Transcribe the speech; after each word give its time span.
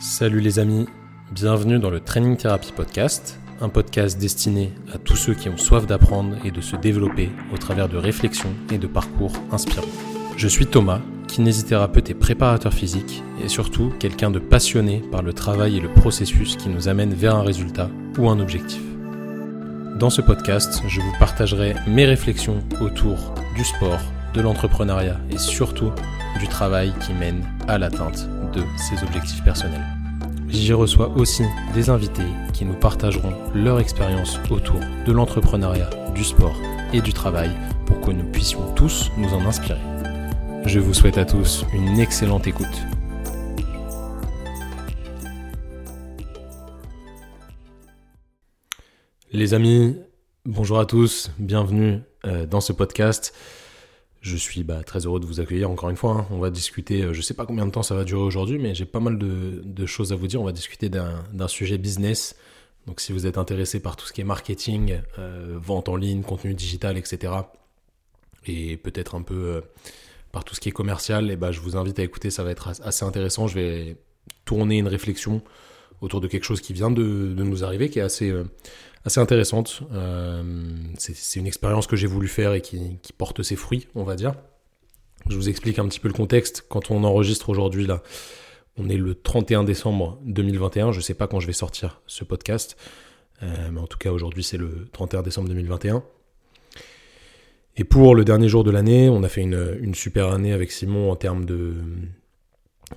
Salut 0.00 0.38
les 0.38 0.60
amis, 0.60 0.86
bienvenue 1.32 1.80
dans 1.80 1.90
le 1.90 1.98
Training 1.98 2.36
Therapy 2.36 2.70
Podcast, 2.70 3.40
un 3.60 3.68
podcast 3.68 4.16
destiné 4.16 4.72
à 4.94 4.98
tous 4.98 5.16
ceux 5.16 5.34
qui 5.34 5.48
ont 5.48 5.56
soif 5.56 5.88
d'apprendre 5.88 6.36
et 6.44 6.52
de 6.52 6.60
se 6.60 6.76
développer 6.76 7.32
au 7.52 7.56
travers 7.56 7.88
de 7.88 7.96
réflexions 7.96 8.54
et 8.70 8.78
de 8.78 8.86
parcours 8.86 9.32
inspirants. 9.50 9.88
Je 10.36 10.46
suis 10.46 10.66
Thomas, 10.66 11.00
kinésithérapeute 11.26 12.10
et 12.10 12.14
préparateur 12.14 12.72
physique, 12.72 13.24
et 13.44 13.48
surtout 13.48 13.92
quelqu'un 13.98 14.30
de 14.30 14.38
passionné 14.38 15.02
par 15.10 15.22
le 15.22 15.32
travail 15.32 15.78
et 15.78 15.80
le 15.80 15.92
processus 15.92 16.54
qui 16.54 16.68
nous 16.68 16.86
amène 16.86 17.12
vers 17.12 17.34
un 17.34 17.42
résultat 17.42 17.90
ou 18.18 18.30
un 18.30 18.38
objectif. 18.38 18.82
Dans 19.98 20.10
ce 20.10 20.20
podcast, 20.20 20.80
je 20.86 21.00
vous 21.00 21.12
partagerai 21.18 21.74
mes 21.88 22.04
réflexions 22.04 22.62
autour 22.80 23.34
du 23.56 23.64
sport, 23.64 23.98
de 24.32 24.42
l'entrepreneuriat 24.42 25.18
et 25.32 25.38
surtout 25.38 25.90
du 26.38 26.46
travail 26.46 26.92
qui 27.04 27.14
mène 27.14 27.42
à 27.66 27.78
l'atteinte 27.78 28.28
de 28.52 28.62
ses 28.76 29.02
objectifs 29.02 29.42
personnels. 29.44 29.84
J'y 30.48 30.72
reçois 30.72 31.10
aussi 31.10 31.44
des 31.74 31.90
invités 31.90 32.26
qui 32.52 32.64
nous 32.64 32.74
partageront 32.74 33.34
leur 33.54 33.80
expérience 33.80 34.38
autour 34.50 34.80
de 35.06 35.12
l'entrepreneuriat, 35.12 35.90
du 36.14 36.24
sport 36.24 36.56
et 36.92 37.00
du 37.00 37.12
travail 37.12 37.50
pour 37.86 38.00
que 38.00 38.10
nous 38.10 38.24
puissions 38.30 38.72
tous 38.74 39.10
nous 39.18 39.32
en 39.34 39.44
inspirer. 39.44 39.80
Je 40.64 40.80
vous 40.80 40.94
souhaite 40.94 41.18
à 41.18 41.24
tous 41.24 41.64
une 41.74 41.98
excellente 41.98 42.46
écoute. 42.46 42.66
Les 49.30 49.52
amis, 49.52 49.96
bonjour 50.46 50.78
à 50.78 50.86
tous, 50.86 51.30
bienvenue 51.38 52.00
euh, 52.24 52.46
dans 52.46 52.62
ce 52.62 52.72
podcast. 52.72 53.34
Je 54.20 54.36
suis 54.36 54.64
bah, 54.64 54.82
très 54.82 55.06
heureux 55.06 55.20
de 55.20 55.26
vous 55.26 55.40
accueillir 55.40 55.70
encore 55.70 55.90
une 55.90 55.96
fois. 55.96 56.12
Hein. 56.12 56.26
On 56.30 56.38
va 56.38 56.50
discuter, 56.50 57.02
euh, 57.02 57.12
je 57.12 57.18
ne 57.18 57.22
sais 57.22 57.34
pas 57.34 57.46
combien 57.46 57.66
de 57.66 57.70
temps 57.70 57.84
ça 57.84 57.94
va 57.94 58.04
durer 58.04 58.22
aujourd'hui, 58.22 58.58
mais 58.58 58.74
j'ai 58.74 58.84
pas 58.84 59.00
mal 59.00 59.16
de, 59.18 59.86
choses 59.86 60.12
à 60.12 60.16
vous 60.16 60.26
dire. 60.26 60.40
On 60.40 60.44
va 60.44 60.52
discuter 60.52 60.88
d'un 60.88 61.48
sujet 61.48 61.78
business. 61.78 62.36
Donc 62.86 63.00
si 63.00 63.12
vous 63.12 63.26
êtes 63.26 63.38
intéressé 63.38 63.80
par 63.80 63.96
tout 63.96 64.06
ce 64.06 64.12
qui 64.12 64.20
est 64.20 64.24
marketing, 64.24 65.00
euh, 65.18 65.58
vente 65.60 65.88
en 65.88 65.96
ligne, 65.96 66.22
contenu 66.22 66.54
digital, 66.54 66.96
etc. 66.96 67.32
Et 68.46 68.76
peut-être 68.76 69.14
un 69.14 69.22
peu 69.22 69.34
euh, 69.34 69.60
par 70.32 70.44
tout 70.44 70.54
ce 70.54 70.60
qui 70.60 70.68
est 70.68 70.72
commercial, 70.72 71.30
et 71.30 71.36
bah, 71.36 71.52
je 71.52 71.60
vous 71.60 71.76
invite 71.76 71.98
à 71.98 72.02
écouter, 72.02 72.30
ça 72.30 72.42
va 72.42 72.50
être 72.50 72.68
assez 72.82 73.04
intéressant. 73.04 73.46
Je 73.46 73.54
vais 73.54 73.96
tourner 74.44 74.78
une 74.78 74.88
réflexion 74.88 75.42
autour 76.00 76.20
de 76.20 76.28
quelque 76.28 76.44
chose 76.44 76.60
qui 76.60 76.72
vient 76.72 76.90
de, 76.90 77.02
nous 77.02 77.64
arriver, 77.64 77.88
qui 77.90 77.98
est 77.98 78.02
assez, 78.02 78.32
assez 79.04 79.20
intéressante. 79.20 79.82
Euh, 79.92 80.42
c'est 80.98 81.40
une 81.40 81.46
expérience 81.46 81.86
que 81.86 81.96
j'ai 81.96 82.06
voulu 82.06 82.28
faire 82.28 82.54
et 82.54 82.60
qui, 82.60 82.98
porte 83.16 83.42
ses 83.42 83.56
fruits, 83.56 83.88
on 83.94 84.04
va 84.04 84.16
dire. 84.16 84.34
Je 85.28 85.36
vous 85.36 85.48
explique 85.48 85.78
un 85.78 85.88
petit 85.88 86.00
peu 86.00 86.08
le 86.08 86.14
contexte. 86.14 86.64
Quand 86.68 86.90
on 86.90 87.04
enregistre 87.04 87.48
aujourd'hui, 87.48 87.86
là, 87.86 88.02
on 88.76 88.88
est 88.88 88.96
le 88.96 89.14
31 89.14 89.64
décembre 89.64 90.18
2021. 90.24 90.92
Je 90.92 90.98
ne 90.98 91.02
sais 91.02 91.14
pas 91.14 91.26
quand 91.26 91.40
je 91.40 91.46
vais 91.46 91.52
sortir 91.52 92.00
ce 92.06 92.24
podcast, 92.24 92.76
euh, 93.42 93.70
mais 93.72 93.80
en 93.80 93.86
tout 93.86 93.98
cas 93.98 94.10
aujourd'hui 94.10 94.44
c'est 94.44 94.56
le 94.56 94.88
31 94.92 95.22
décembre 95.22 95.48
2021. 95.48 96.02
Et 97.76 97.84
pour 97.84 98.14
le 98.14 98.24
dernier 98.24 98.48
jour 98.48 98.64
de 98.64 98.72
l'année, 98.72 99.08
on 99.08 99.22
a 99.22 99.28
fait 99.28 99.42
une, 99.42 99.94
super 99.94 100.28
année 100.28 100.52
avec 100.52 100.72
Simon 100.72 101.12
en 101.12 101.16
termes 101.16 101.44
de, 101.44 101.74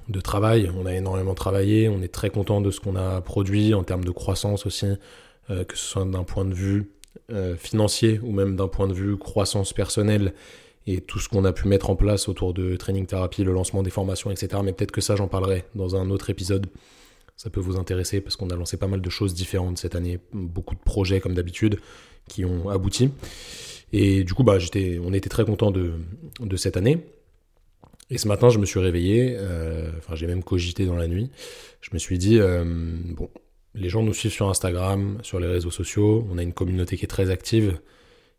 de 0.09 0.21
travail. 0.21 0.71
On 0.77 0.85
a 0.85 0.93
énormément 0.93 1.33
travaillé, 1.33 1.89
on 1.89 2.01
est 2.01 2.13
très 2.13 2.29
content 2.29 2.61
de 2.61 2.71
ce 2.71 2.79
qu'on 2.79 2.95
a 2.95 3.21
produit 3.21 3.73
en 3.73 3.83
termes 3.83 4.03
de 4.03 4.11
croissance 4.11 4.65
aussi. 4.65 4.87
Euh, 5.49 5.63
que 5.63 5.75
ce 5.75 5.85
soit 5.85 6.05
d'un 6.05 6.23
point 6.23 6.45
de 6.45 6.53
vue 6.53 6.91
euh, 7.31 7.55
financier 7.55 8.19
ou 8.23 8.31
même 8.31 8.55
d'un 8.55 8.67
point 8.67 8.87
de 8.87 8.93
vue 8.93 9.17
croissance 9.17 9.73
personnelle 9.73 10.33
et 10.87 11.01
tout 11.01 11.19
ce 11.19 11.29
qu'on 11.29 11.45
a 11.45 11.51
pu 11.51 11.67
mettre 11.67 11.89
en 11.89 11.95
place 11.95 12.29
autour 12.29 12.53
de 12.53 12.75
training 12.75 13.05
thérapie, 13.05 13.43
le 13.43 13.51
lancement 13.51 13.83
des 13.83 13.89
formations, 13.89 14.31
etc. 14.31 14.61
Mais 14.63 14.71
peut-être 14.71 14.91
que 14.91 15.01
ça, 15.01 15.15
j'en 15.15 15.27
parlerai 15.27 15.65
dans 15.75 15.95
un 15.95 16.09
autre 16.09 16.29
épisode. 16.29 16.67
Ça 17.37 17.49
peut 17.49 17.59
vous 17.59 17.77
intéresser 17.77 18.21
parce 18.21 18.35
qu'on 18.35 18.49
a 18.49 18.55
lancé 18.55 18.77
pas 18.77 18.87
mal 18.87 19.01
de 19.01 19.09
choses 19.09 19.33
différentes 19.33 19.79
cette 19.79 19.95
année, 19.95 20.19
beaucoup 20.31 20.75
de 20.75 20.79
projets 20.79 21.19
comme 21.19 21.33
d'habitude 21.33 21.79
qui 22.27 22.45
ont 22.45 22.69
abouti. 22.69 23.09
Et 23.93 24.23
du 24.23 24.33
coup, 24.33 24.43
bah, 24.43 24.57
on 25.03 25.13
était 25.13 25.29
très 25.29 25.43
content 25.43 25.71
de 25.71 26.55
cette 26.55 26.77
année. 26.77 27.03
Et 28.11 28.19
ce 28.19 28.27
matin, 28.27 28.49
je 28.49 28.59
me 28.59 28.65
suis 28.65 28.79
réveillé, 28.79 29.35
euh, 29.39 29.89
enfin 29.97 30.15
j'ai 30.15 30.27
même 30.27 30.43
cogité 30.43 30.85
dans 30.85 30.95
la 30.95 31.07
nuit. 31.07 31.31
Je 31.81 31.89
me 31.93 31.97
suis 31.97 32.19
dit, 32.19 32.39
bon, 32.39 33.29
les 33.73 33.89
gens 33.89 34.03
nous 34.03 34.13
suivent 34.13 34.31
sur 34.31 34.49
Instagram, 34.49 35.17
sur 35.23 35.39
les 35.39 35.47
réseaux 35.47 35.71
sociaux. 35.71 36.27
On 36.31 36.37
a 36.37 36.43
une 36.43 36.53
communauté 36.53 36.97
qui 36.97 37.05
est 37.05 37.07
très 37.07 37.29
active, 37.29 37.79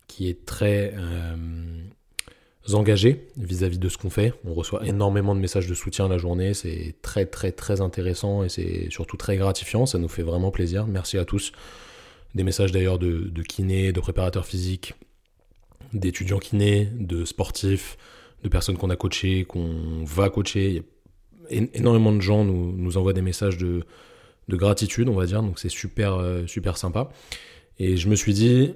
qui 0.06 0.28
est 0.28 0.44
très 0.44 0.94
euh, 0.96 2.74
engagée 2.74 3.28
vis-à-vis 3.36 3.78
de 3.78 3.88
ce 3.88 3.96
qu'on 3.96 4.10
fait. 4.10 4.34
On 4.44 4.54
reçoit 4.54 4.86
énormément 4.86 5.34
de 5.34 5.40
messages 5.40 5.66
de 5.66 5.74
soutien 5.74 6.08
la 6.08 6.18
journée. 6.18 6.54
C'est 6.54 6.96
très, 7.02 7.26
très, 7.26 7.52
très 7.52 7.80
intéressant 7.80 8.44
et 8.44 8.48
c'est 8.48 8.88
surtout 8.90 9.16
très 9.16 9.36
gratifiant. 9.36 9.86
Ça 9.86 9.98
nous 9.98 10.08
fait 10.08 10.22
vraiment 10.22 10.50
plaisir. 10.50 10.86
Merci 10.86 11.18
à 11.18 11.24
tous. 11.24 11.52
Des 12.34 12.44
messages 12.44 12.72
d'ailleurs 12.72 12.98
de, 12.98 13.30
de 13.30 13.42
kinés, 13.42 13.92
de 13.92 14.00
préparateurs 14.00 14.46
physiques, 14.46 14.94
d'étudiants 15.92 16.38
kinés, 16.38 16.88
de 16.94 17.24
sportifs, 17.24 17.96
de 18.42 18.48
personnes 18.48 18.76
qu'on 18.76 18.90
a 18.90 18.96
coachées, 18.96 19.44
qu'on 19.44 20.04
va 20.04 20.30
coacher. 20.30 20.82
énormément 21.50 22.12
de 22.12 22.20
gens 22.20 22.44
nous, 22.44 22.72
nous 22.72 22.96
envoient 22.96 23.12
des 23.12 23.22
messages 23.22 23.58
de 23.58 23.84
de 24.48 24.56
gratitude, 24.56 25.08
on 25.08 25.14
va 25.14 25.26
dire. 25.26 25.42
Donc 25.42 25.58
c'est 25.58 25.68
super, 25.68 26.14
euh, 26.14 26.46
super 26.46 26.76
sympa. 26.76 27.10
Et 27.78 27.96
je 27.96 28.08
me 28.08 28.14
suis 28.14 28.34
dit, 28.34 28.74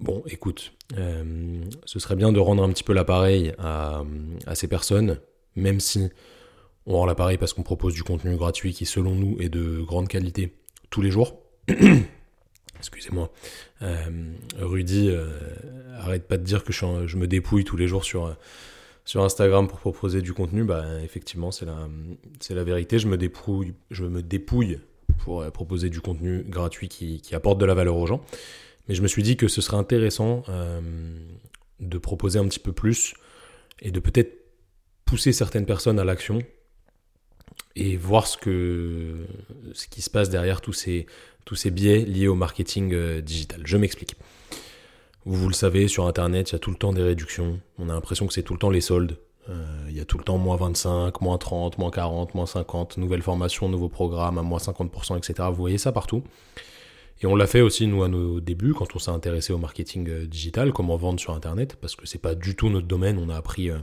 bon, 0.00 0.22
écoute, 0.26 0.72
euh, 0.96 1.62
ce 1.84 1.98
serait 1.98 2.16
bien 2.16 2.32
de 2.32 2.40
rendre 2.40 2.62
un 2.62 2.70
petit 2.70 2.84
peu 2.84 2.92
l'appareil 2.92 3.52
à, 3.58 4.04
ces 4.54 4.68
personnes, 4.68 5.18
même 5.56 5.80
si 5.80 6.08
on 6.86 6.94
rend 6.94 7.06
l'appareil 7.06 7.36
parce 7.36 7.52
qu'on 7.52 7.62
propose 7.62 7.94
du 7.94 8.02
contenu 8.02 8.36
gratuit 8.36 8.72
qui, 8.72 8.86
selon 8.86 9.14
nous, 9.14 9.36
est 9.40 9.50
de 9.50 9.82
grande 9.82 10.08
qualité 10.08 10.54
tous 10.90 11.02
les 11.02 11.10
jours. 11.10 11.42
Excusez-moi. 12.78 13.32
Euh, 13.82 14.32
Rudy, 14.60 15.10
arrête 15.98 16.28
pas 16.28 16.38
de 16.38 16.44
dire 16.44 16.64
que 16.64 16.72
je, 16.72 17.06
je, 17.06 17.16
me 17.16 17.26
dépouille 17.26 17.64
tous 17.64 17.76
les 17.76 17.88
jours 17.88 18.04
sur, 18.04 18.34
sur 19.08 19.24
Instagram 19.24 19.68
pour 19.68 19.78
proposer 19.78 20.20
du 20.20 20.34
contenu. 20.34 20.64
Bah, 20.64 20.84
effectivement, 21.02 21.50
c'est 21.50 21.64
la, 21.64 21.88
la 22.50 22.64
vérité. 22.64 22.98
Je 22.98 23.08
me 23.08 23.16
dépouille, 23.16 23.72
je 23.90 24.04
me 24.04 24.20
dépouille 24.20 24.80
pour 25.20 25.40
euh, 25.40 25.50
proposer 25.50 25.88
du 25.88 26.02
contenu 26.02 26.44
gratuit 26.46 26.88
qui, 26.88 27.34
apporte 27.34 27.56
de 27.56 27.64
la 27.64 27.72
valeur 27.72 27.96
aux 27.96 28.06
gens. 28.06 28.22
Mais 28.86 28.94
je 28.94 29.00
me 29.00 29.08
suis 29.08 29.22
dit 29.22 29.38
que 29.38 29.48
ce 29.48 29.62
serait 29.62 29.78
intéressant 29.78 30.42
euh, 30.50 30.82
de 31.80 31.96
proposer 31.96 32.38
un 32.38 32.46
petit 32.46 32.58
peu 32.58 32.72
plus 32.72 33.14
et 33.80 33.90
de 33.90 33.98
peut-être 33.98 34.44
pousser 35.06 35.32
certaines 35.32 35.64
personnes 35.64 35.98
à 35.98 36.04
l'action 36.04 36.40
et 37.76 37.96
voir 37.96 38.26
ce, 38.26 38.36
que, 38.36 39.26
ce 39.72 39.88
qui 39.88 40.02
se 40.02 40.10
passe 40.10 40.28
derrière 40.28 40.60
tous 40.60 40.74
ces, 40.74 41.06
tous 41.46 41.54
ces 41.54 41.70
biais 41.70 42.00
liés 42.04 42.28
au 42.28 42.34
marketing 42.34 42.92
euh, 42.92 43.22
digital. 43.22 43.62
Je 43.64 43.78
m'explique. 43.78 44.16
Vous, 45.30 45.46
le 45.46 45.54
savez, 45.54 45.88
sur 45.88 46.06
Internet, 46.06 46.48
il 46.48 46.52
y 46.54 46.56
a 46.56 46.58
tout 46.58 46.70
le 46.70 46.76
temps 46.78 46.94
des 46.94 47.02
réductions. 47.02 47.60
On 47.78 47.90
a 47.90 47.92
l'impression 47.92 48.26
que 48.26 48.32
c'est 48.32 48.42
tout 48.42 48.54
le 48.54 48.58
temps 48.58 48.70
les 48.70 48.80
soldes. 48.80 49.18
Euh, 49.50 49.86
il 49.90 49.94
y 49.94 50.00
a 50.00 50.06
tout 50.06 50.16
le 50.16 50.24
temps 50.24 50.38
moins 50.38 50.56
25, 50.56 51.20
moins 51.20 51.36
30, 51.36 51.76
moins 51.76 51.90
40, 51.90 52.34
moins 52.34 52.46
50, 52.46 52.96
nouvelles 52.96 53.20
formations, 53.20 53.68
nouveaux 53.68 53.90
programmes 53.90 54.38
à 54.38 54.42
moins 54.42 54.56
50%, 54.56 55.18
etc. 55.18 55.46
Vous 55.50 55.56
voyez 55.56 55.76
ça 55.76 55.92
partout. 55.92 56.22
Et 57.20 57.26
on 57.26 57.36
l'a 57.36 57.46
fait 57.46 57.60
aussi, 57.60 57.86
nous, 57.86 58.02
à 58.04 58.08
nos 58.08 58.40
débuts, 58.40 58.72
quand 58.72 58.96
on 58.96 58.98
s'est 58.98 59.10
intéressé 59.10 59.52
au 59.52 59.58
marketing 59.58 60.08
euh, 60.08 60.26
digital, 60.26 60.72
comment 60.72 60.96
vendre 60.96 61.20
sur 61.20 61.34
Internet, 61.34 61.76
parce 61.78 61.94
que 61.94 62.06
c'est 62.06 62.22
pas 62.22 62.34
du 62.34 62.56
tout 62.56 62.70
notre 62.70 62.86
domaine. 62.86 63.18
On 63.18 63.28
a 63.28 63.36
appris 63.36 63.70
euh, 63.70 63.76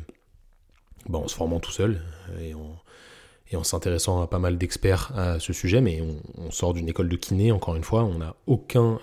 bon, 1.07 1.25
en 1.25 1.27
se 1.27 1.35
formant 1.35 1.59
tout 1.59 1.71
seul 1.71 2.01
et 2.41 2.55
en 3.55 3.63
s'intéressant 3.63 4.19
à 4.19 4.25
pas 4.25 4.39
mal 4.39 4.57
d'experts 4.57 5.11
à 5.15 5.39
ce 5.39 5.53
sujet, 5.53 5.79
mais 5.79 6.01
on, 6.39 6.49
sort 6.49 6.73
d'une 6.73 6.89
école 6.89 7.07
de 7.07 7.15
kiné, 7.15 7.51
encore 7.51 7.75
une 7.75 7.83
fois, 7.83 8.03
on 8.03 8.17
n'a 8.17 8.35
aucun 8.47 8.99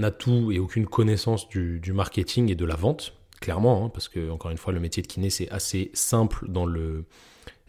atout 0.00 0.52
et 0.52 0.58
aucune 0.58 0.86
connaissance 0.86 1.48
du, 1.48 1.80
du 1.80 1.92
marketing 1.92 2.50
et 2.50 2.54
de 2.54 2.64
la 2.64 2.76
vente 2.76 3.14
clairement, 3.42 3.84
hein, 3.84 3.88
parce 3.90 4.08
que 4.08 4.30
encore 4.30 4.50
une 4.50 4.56
fois, 4.56 4.72
le 4.72 4.80
métier 4.80 5.02
de 5.02 5.06
kiné, 5.06 5.28
c'est 5.28 5.50
assez 5.50 5.90
simple 5.92 6.46
dans 6.48 6.64
le 6.64 7.04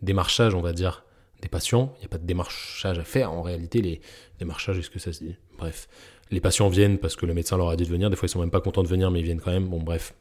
démarchage, 0.01 0.55
on 0.55 0.61
va 0.61 0.71
dire, 0.71 1.03
des 1.41 1.49
patients. 1.49 1.93
Il 1.97 1.99
n'y 1.99 2.05
a 2.05 2.09
pas 2.09 2.19
de 2.19 2.25
démarchage 2.25 2.99
à 2.99 3.03
faire. 3.03 3.33
En 3.33 3.41
réalité, 3.41 3.81
les 3.81 3.99
démarchages, 4.39 4.79
est-ce 4.79 4.89
que 4.89 4.99
ça 4.99 5.11
se 5.11 5.23
dit? 5.23 5.35
Bref. 5.57 5.89
Les 6.31 6.39
patients 6.39 6.69
viennent 6.69 6.97
parce 6.97 7.15
que 7.17 7.25
le 7.25 7.33
médecin 7.33 7.57
leur 7.57 7.69
a 7.69 7.75
dit 7.75 7.83
de 7.83 7.89
venir. 7.89 8.09
Des 8.09 8.15
fois, 8.15 8.27
ils 8.27 8.31
sont 8.31 8.39
même 8.39 8.51
pas 8.51 8.61
contents 8.61 8.83
de 8.83 8.87
venir, 8.87 9.11
mais 9.11 9.19
ils 9.19 9.25
viennent 9.25 9.41
quand 9.41 9.51
même. 9.51 9.67
Bon, 9.67 9.81
bref. 9.81 10.13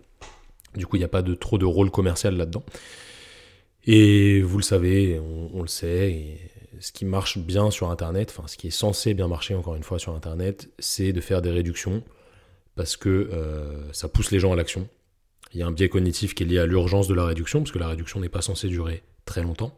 Du 0.75 0.87
coup, 0.87 0.97
il 0.97 1.01
n'y 1.01 1.05
a 1.05 1.09
pas 1.09 1.23
de 1.23 1.35
trop 1.35 1.59
de 1.59 1.65
rôle 1.65 1.91
commercial 1.91 2.37
là-dedans. 2.37 2.65
Et 3.85 4.43
vous 4.43 4.59
le 4.59 4.63
savez, 4.63 5.21
on, 5.53 5.63
le 5.63 5.69
sait, 5.69 6.39
ce 6.83 6.91
qui 6.91 7.05
marche 7.05 7.39
bien 7.39 7.71
sur 7.71 7.91
Internet, 7.91 8.35
enfin 8.37 8.49
ce 8.49 8.57
qui 8.57 8.67
est 8.67 8.71
censé 8.71 9.15
bien 9.15 9.29
marcher 9.29 9.55
encore 9.55 9.77
une 9.77 9.85
fois 9.85 10.01
sur 10.01 10.15
Internet, 10.15 10.69
c'est 10.81 11.13
de 11.13 11.21
faire 11.21 11.41
des 11.41 11.53
réductions 11.53 12.03
parce 12.75 12.97
que 12.97 13.09
euh, 13.09 13.93
ça 13.93 14.09
pousse 14.09 14.33
les 14.33 14.41
gens 14.41 14.53
à 14.53 14.57
l'action. 14.57 14.89
Il 15.55 15.61
y 15.61 15.63
a 15.63 15.67
un 15.67 15.71
biais 15.71 15.89
cognitif 15.89 16.35
qui 16.35 16.43
est 16.43 16.47
lié 16.47 16.59
à 16.59 16.67
l'urgence 16.67 17.07
de 17.07 17.15
la 17.15 17.25
réduction, 17.25 17.61
parce 17.61 17.71
que 17.71 17.79
la 17.79 17.87
réduction 17.87 18.19
n'est 18.19 18.29
pas 18.29 18.43
censée 18.43 18.69
durer 18.69 19.03
très 19.27 19.43
longtemps. 19.43 19.73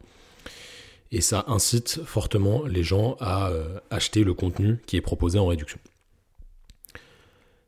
Et 1.11 1.21
ça 1.21 1.45
incite 1.47 2.01
fortement 2.05 2.65
les 2.65 2.81
gens 2.81 3.17
à 3.19 3.49
euh, 3.49 3.79
acheter 3.91 4.23
le 4.23 4.33
contenu 4.33 4.79
qui 4.87 4.97
est 4.97 5.01
proposé 5.01 5.37
en 5.37 5.45
réduction. 5.45 5.79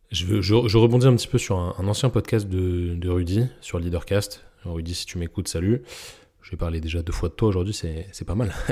Je, 0.09 0.41
je, 0.41 0.77
rebondis 0.77 1.05
un 1.05 1.15
petit 1.15 1.27
peu 1.27 1.37
sur 1.37 1.57
un, 1.57 1.87
ancien 1.87 2.09
podcast 2.09 2.47
de, 2.47 3.09
Rudy, 3.09 3.45
sur 3.61 3.77
Leadercast. 3.77 4.43
Rudy, 4.63 4.95
si 4.95 5.05
tu 5.05 5.17
m'écoutes, 5.17 5.49
salut. 5.49 5.83
Je 6.47 6.51
vais 6.51 6.57
parler 6.57 6.79
déjà 6.79 7.01
deux 7.01 7.11
fois 7.11 7.27
de 7.27 7.33
toi 7.33 7.49
aujourd'hui, 7.49 7.73
c'est 7.73 8.25
pas 8.25 8.35
mal. 8.35 8.53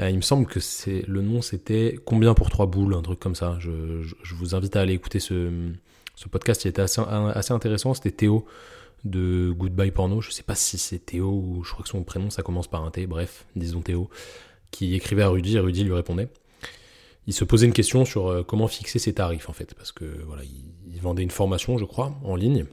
Euh, 0.00 0.08
il 0.08 0.16
me 0.16 0.22
semble 0.22 0.46
que 0.46 0.58
c'est 0.58 1.04
le 1.06 1.20
nom 1.20 1.42
c'était 1.42 2.00
Combien 2.06 2.32
pour 2.32 2.48
trois 2.48 2.64
boules, 2.64 2.94
un 2.94 3.02
truc 3.02 3.20
comme 3.20 3.34
ça. 3.34 3.58
Je, 3.60 3.70
vous 4.34 4.54
invite 4.54 4.74
à 4.74 4.80
aller 4.80 4.94
écouter 4.94 5.20
ce, 5.20 5.70
ce 6.14 6.30
podcast, 6.30 6.64
il 6.64 6.68
était 6.68 6.80
assez, 6.80 7.02
assez 7.02 7.52
intéressant. 7.52 7.92
C'était 7.92 8.10
Théo 8.10 8.46
de 9.04 9.52
Goodbye 9.54 9.90
Porno. 9.90 10.22
Je 10.22 10.30
sais 10.30 10.42
pas 10.42 10.54
si 10.54 10.78
c'est 10.78 10.98
Théo 10.98 11.28
ou 11.28 11.62
je 11.62 11.72
crois 11.72 11.82
que 11.82 11.90
son 11.90 12.02
prénom 12.04 12.30
ça 12.30 12.42
commence 12.42 12.68
par 12.68 12.82
un 12.84 12.90
T, 12.90 13.06
bref, 13.06 13.44
disons 13.54 13.82
Théo, 13.82 14.08
qui 14.70 14.94
écrivait 14.94 15.22
à 15.22 15.28
Rudy 15.28 15.56
et 15.56 15.60
Rudy 15.60 15.84
lui 15.84 15.92
répondait. 15.92 16.28
Il 17.26 17.34
se 17.34 17.44
posait 17.44 17.66
une 17.66 17.74
question 17.74 18.06
sur 18.06 18.28
euh, 18.28 18.42
comment 18.42 18.66
fixer 18.66 18.98
ses 18.98 19.12
tarifs 19.12 19.50
en 19.50 19.52
fait, 19.52 19.74
parce 19.74 19.92
que 19.92 20.06
voilà, 20.26 20.42
il 20.42 21.00
vendait 21.02 21.22
une 21.22 21.30
formation, 21.30 21.76
je 21.76 21.84
crois, 21.84 22.18
en 22.24 22.34
ligne 22.34 22.64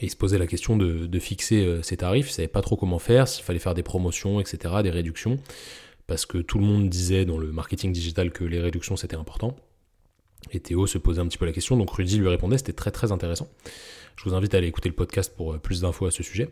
et 0.00 0.06
il 0.06 0.10
se 0.10 0.16
posait 0.16 0.38
la 0.38 0.46
question 0.46 0.76
de, 0.76 1.18
fixer 1.18 1.64
euh, 1.64 1.82
ses 1.82 1.96
tarifs, 1.96 2.30
il 2.30 2.32
savait 2.32 2.48
pas 2.48 2.62
trop 2.62 2.76
comment 2.76 2.98
faire, 2.98 3.26
s'il 3.28 3.44
fallait 3.44 3.58
faire 3.58 3.74
des 3.74 3.82
promotions, 3.82 4.40
etc., 4.40 4.76
des 4.82 4.90
réductions, 4.90 5.38
parce 6.06 6.26
que 6.26 6.38
tout 6.38 6.58
le 6.58 6.64
monde 6.64 6.88
disait 6.88 7.24
dans 7.24 7.38
le 7.38 7.50
marketing 7.52 7.92
digital 7.92 8.30
que 8.30 8.44
les 8.44 8.60
réductions 8.60 8.96
c'était 8.96 9.16
important. 9.16 9.56
Et 10.52 10.60
Théo 10.60 10.86
se 10.86 10.98
posait 10.98 11.20
un 11.20 11.26
petit 11.26 11.38
peu 11.38 11.46
la 11.46 11.52
question, 11.52 11.76
donc 11.76 11.90
Rudy 11.90 12.18
lui 12.18 12.28
répondait, 12.28 12.58
c'était 12.58 12.72
très 12.72 12.90
très 12.90 13.10
intéressant. 13.12 13.48
Je 14.16 14.24
vous 14.24 14.34
invite 14.34 14.54
à 14.54 14.58
aller 14.58 14.68
écouter 14.68 14.88
le 14.88 14.94
podcast 14.94 15.32
pour 15.36 15.54
euh, 15.54 15.58
plus 15.58 15.80
d'infos 15.80 16.06
à 16.06 16.10
ce 16.10 16.22
sujet. 16.22 16.48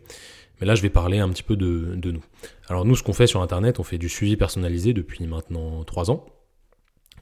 Mais 0.59 0.65
là, 0.65 0.73
je 0.73 0.81
vais 0.81 0.89
parler 0.89 1.19
un 1.19 1.29
petit 1.29 1.43
peu 1.43 1.55
de, 1.55 1.93
de 1.95 2.11
nous. 2.11 2.23
Alors 2.67 2.83
nous, 2.83 2.95
ce 2.95 3.03
qu'on 3.03 3.13
fait 3.13 3.27
sur 3.27 3.41
Internet, 3.41 3.79
on 3.79 3.83
fait 3.83 3.99
du 3.99 4.09
suivi 4.09 4.37
personnalisé 4.37 4.93
depuis 4.93 5.25
maintenant 5.27 5.83
3 5.83 6.09
ans. 6.09 6.25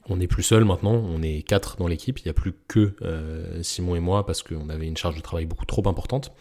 On 0.08 0.16
n'est 0.18 0.28
plus 0.28 0.44
seul 0.44 0.64
maintenant, 0.64 0.94
on 0.94 1.20
est 1.20 1.42
quatre 1.42 1.76
dans 1.76 1.88
l'équipe, 1.88 2.18
il 2.20 2.24
n'y 2.24 2.30
a 2.30 2.34
plus 2.34 2.52
que 2.68 2.94
euh, 3.02 3.62
Simon 3.62 3.96
et 3.96 4.00
moi 4.00 4.24
parce 4.24 4.42
qu'on 4.42 4.68
avait 4.68 4.86
une 4.86 4.96
charge 4.96 5.16
de 5.16 5.20
travail 5.20 5.46
beaucoup 5.46 5.66
trop 5.66 5.86
importante. 5.88 6.32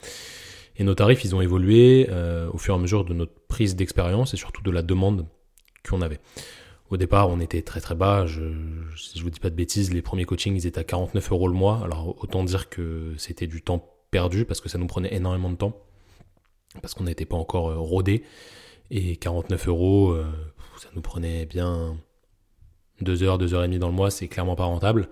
Et 0.78 0.84
nos 0.84 0.94
tarifs, 0.94 1.24
ils 1.24 1.34
ont 1.36 1.42
évolué 1.42 2.08
euh, 2.10 2.50
au 2.52 2.58
fur 2.58 2.76
et 2.76 2.78
à 2.78 2.80
mesure 2.80 3.06
de 3.06 3.14
notre 3.14 3.34
prise 3.48 3.76
d'expérience 3.76 4.34
et 4.34 4.38
surtout 4.38 4.62
de 4.62 4.72
la 4.72 4.82
demande 4.82 5.26
qu'on 5.88 6.02
avait. 6.02 6.20
Au 6.90 6.98
départ, 6.98 7.30
on 7.30 7.40
était 7.40 7.64
très 7.64 7.82
très 7.82 7.96
bas. 7.96 8.28
Je, 8.28 8.44
si 8.96 9.18
je 9.18 9.24
vous 9.24 9.32
dis 9.32 9.40
pas 9.40 9.50
de 9.50 9.56
bêtises, 9.56 9.92
les 9.92 10.04
premiers 10.04 10.26
coachings, 10.26 10.56
ils 10.56 10.68
étaient 10.68 10.80
à 10.80 10.84
49 10.84 11.32
euros 11.32 11.48
le 11.48 11.56
mois. 11.56 11.82
Alors 11.84 12.16
autant 12.22 12.44
dire 12.44 12.70
que 12.70 13.14
c'était 13.18 13.48
du 13.48 13.64
temps 13.64 13.90
perdu 14.12 14.46
parce 14.46 14.62
que 14.62 14.70
ça 14.70 14.78
nous 14.78 14.88
prenait 14.88 15.14
énormément 15.16 15.50
de 15.50 15.56
temps 15.56 15.76
parce 16.82 16.94
qu'on 16.94 17.06
n'était 17.06 17.26
pas 17.26 17.38
encore 17.38 17.70
euh, 17.70 17.78
rodé. 17.78 18.24
Et 18.92 19.16
49 19.16 19.68
euros, 19.70 20.16
ça 20.78 20.90
nous 20.94 21.02
prenait 21.02 21.48
bien 21.48 21.98
deux 23.02 23.24
heures, 23.24 23.38
deux 23.38 23.54
heures 23.54 23.64
et 23.64 23.68
demie 23.68 23.80
dans 23.80 23.90
le 23.90 23.94
mois, 23.94 24.12
c'est 24.12 24.28
clairement 24.28 24.56
pas 24.56 24.66
rentable. 24.66 25.10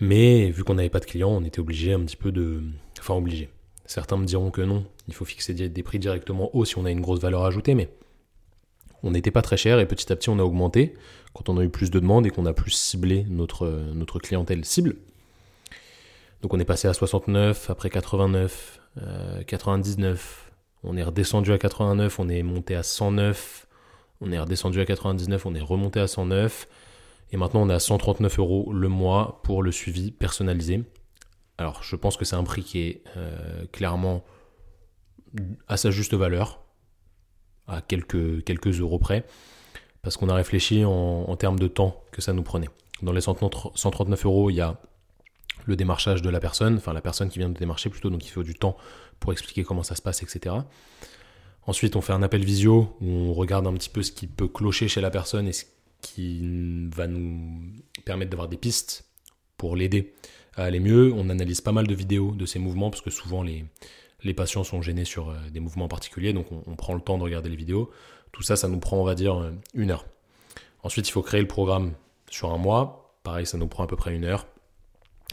Mais 0.00 0.50
vu 0.50 0.64
qu'on 0.64 0.74
n'avait 0.74 0.90
pas 0.90 1.00
de 1.00 1.04
clients, 1.04 1.30
on 1.30 1.44
était 1.44 1.60
obligé 1.60 1.92
un 1.92 2.00
petit 2.00 2.16
peu 2.16 2.32
de. 2.32 2.62
Enfin, 2.98 3.14
obligé. 3.14 3.48
Certains 3.86 4.16
me 4.16 4.26
diront 4.26 4.50
que 4.50 4.60
non, 4.60 4.84
il 5.08 5.14
faut 5.14 5.24
fixer 5.24 5.54
des 5.54 5.82
prix 5.82 5.98
directement 5.98 6.54
hauts 6.54 6.64
si 6.64 6.76
on 6.76 6.84
a 6.84 6.90
une 6.90 7.00
grosse 7.00 7.20
valeur 7.20 7.44
ajoutée, 7.44 7.74
mais 7.74 7.88
on 9.02 9.12
n'était 9.12 9.30
pas 9.30 9.42
très 9.42 9.56
cher 9.56 9.80
et 9.80 9.86
petit 9.86 10.12
à 10.12 10.16
petit 10.16 10.28
on 10.28 10.38
a 10.38 10.42
augmenté 10.42 10.94
quand 11.32 11.48
on 11.48 11.58
a 11.58 11.64
eu 11.64 11.68
plus 11.68 11.90
de 11.90 11.98
demandes 11.98 12.26
et 12.26 12.30
qu'on 12.30 12.46
a 12.46 12.52
plus 12.52 12.72
ciblé 12.72 13.24
notre, 13.30 13.66
notre 13.94 14.18
clientèle 14.18 14.64
cible. 14.64 14.96
Donc 16.42 16.54
on 16.54 16.60
est 16.60 16.64
passé 16.64 16.86
à 16.88 16.94
69, 16.94 17.70
après 17.70 17.90
89, 17.90 18.80
99, 19.46 20.44
euh, 20.46 20.50
on 20.84 20.96
est 20.96 21.02
redescendu 21.02 21.52
à 21.52 21.58
89, 21.58 22.18
on 22.18 22.28
est 22.28 22.42
monté 22.42 22.74
à 22.74 22.82
109, 22.82 23.66
on 24.20 24.32
est 24.32 24.38
redescendu 24.38 24.80
à 24.80 24.84
99, 24.84 25.46
on 25.46 25.54
est 25.54 25.60
remonté 25.60 26.00
à 26.00 26.06
109. 26.06 26.68
Et 27.32 27.36
maintenant, 27.36 27.62
on 27.62 27.70
est 27.70 27.74
à 27.74 27.78
139 27.78 28.38
euros 28.38 28.72
le 28.72 28.88
mois 28.88 29.40
pour 29.42 29.62
le 29.62 29.72
suivi 29.72 30.10
personnalisé. 30.10 30.82
Alors, 31.58 31.82
je 31.82 31.96
pense 31.96 32.16
que 32.16 32.24
c'est 32.24 32.36
un 32.36 32.44
prix 32.44 32.62
qui 32.62 32.80
est 32.80 33.02
euh, 33.16 33.66
clairement 33.72 34.24
à 35.66 35.76
sa 35.76 35.90
juste 35.90 36.14
valeur, 36.14 36.60
à 37.66 37.82
quelques, 37.82 38.44
quelques 38.44 38.80
euros 38.80 38.98
près, 38.98 39.26
parce 40.02 40.16
qu'on 40.16 40.28
a 40.28 40.34
réfléchi 40.34 40.84
en, 40.84 41.36
termes 41.36 41.58
de 41.58 41.68
temps 41.68 42.02
que 42.12 42.22
ça 42.22 42.32
nous 42.32 42.42
prenait. 42.42 42.70
Dans 43.02 43.12
les 43.12 43.20
139 43.20 44.24
euros, 44.24 44.50
il 44.50 44.54
y 44.54 44.60
a 44.60 44.80
le 45.66 45.76
démarchage 45.76 46.22
de 46.22 46.30
la 46.30 46.40
personne, 46.40 46.76
enfin 46.76 46.94
la 46.94 47.02
personne 47.02 47.28
qui 47.28 47.38
vient 47.38 47.50
de 47.50 47.58
démarcher 47.58 47.90
plutôt, 47.90 48.08
donc 48.08 48.24
il 48.24 48.30
faut 48.30 48.42
du 48.42 48.54
temps 48.54 48.76
pour 49.20 49.32
expliquer 49.32 49.64
comment 49.64 49.82
ça 49.82 49.96
se 49.96 50.02
passe, 50.02 50.22
etc. 50.22 50.56
Ensuite, 51.66 51.96
on 51.96 52.00
fait 52.00 52.14
un 52.14 52.22
appel 52.22 52.42
visio 52.42 52.96
où 53.02 53.06
on 53.06 53.34
regarde 53.34 53.66
un 53.66 53.74
petit 53.74 53.90
peu 53.90 54.02
ce 54.02 54.12
qui 54.12 54.26
peut 54.26 54.48
clocher 54.48 54.88
chez 54.88 55.02
la 55.02 55.10
personne 55.10 55.46
et 55.46 55.52
ce 55.52 55.64
qui 56.00 56.88
va 56.94 57.06
nous 57.06 57.60
permettre 58.04 58.30
d'avoir 58.30 58.48
des 58.48 58.56
pistes 58.56 59.04
pour 59.56 59.76
l'aider 59.76 60.12
à 60.54 60.64
aller 60.64 60.80
mieux. 60.80 61.12
On 61.12 61.28
analyse 61.28 61.60
pas 61.60 61.72
mal 61.72 61.86
de 61.86 61.94
vidéos 61.94 62.32
de 62.32 62.46
ces 62.46 62.58
mouvements 62.58 62.90
parce 62.90 63.02
que 63.02 63.10
souvent 63.10 63.42
les, 63.42 63.64
les 64.22 64.34
patients 64.34 64.64
sont 64.64 64.82
gênés 64.82 65.04
sur 65.04 65.30
euh, 65.30 65.36
des 65.50 65.60
mouvements 65.60 65.88
particuliers, 65.88 66.32
donc 66.32 66.46
on, 66.50 66.76
prend 66.76 66.94
le 66.94 67.00
temps 67.00 67.18
de 67.18 67.22
regarder 67.22 67.48
les 67.48 67.56
vidéos. 67.56 67.90
Tout 68.32 68.42
ça, 68.42 68.56
ça 68.56 68.68
nous 68.68 68.78
prend, 68.78 68.98
on 68.98 69.04
va 69.04 69.14
dire, 69.14 69.38
euh, 69.38 69.50
une 69.74 69.90
heure. 69.90 70.06
Ensuite, 70.82 71.08
il 71.08 71.12
faut 71.12 71.22
créer 71.22 71.40
le 71.40 71.48
programme 71.48 71.92
sur 72.30 72.52
un 72.52 72.58
mois. 72.58 73.14
Pareil, 73.22 73.46
ça 73.46 73.58
nous 73.58 73.66
prend 73.66 73.84
à 73.84 73.86
peu 73.86 73.96
près 73.96 74.14
une 74.14 74.24
heure. 74.24 74.46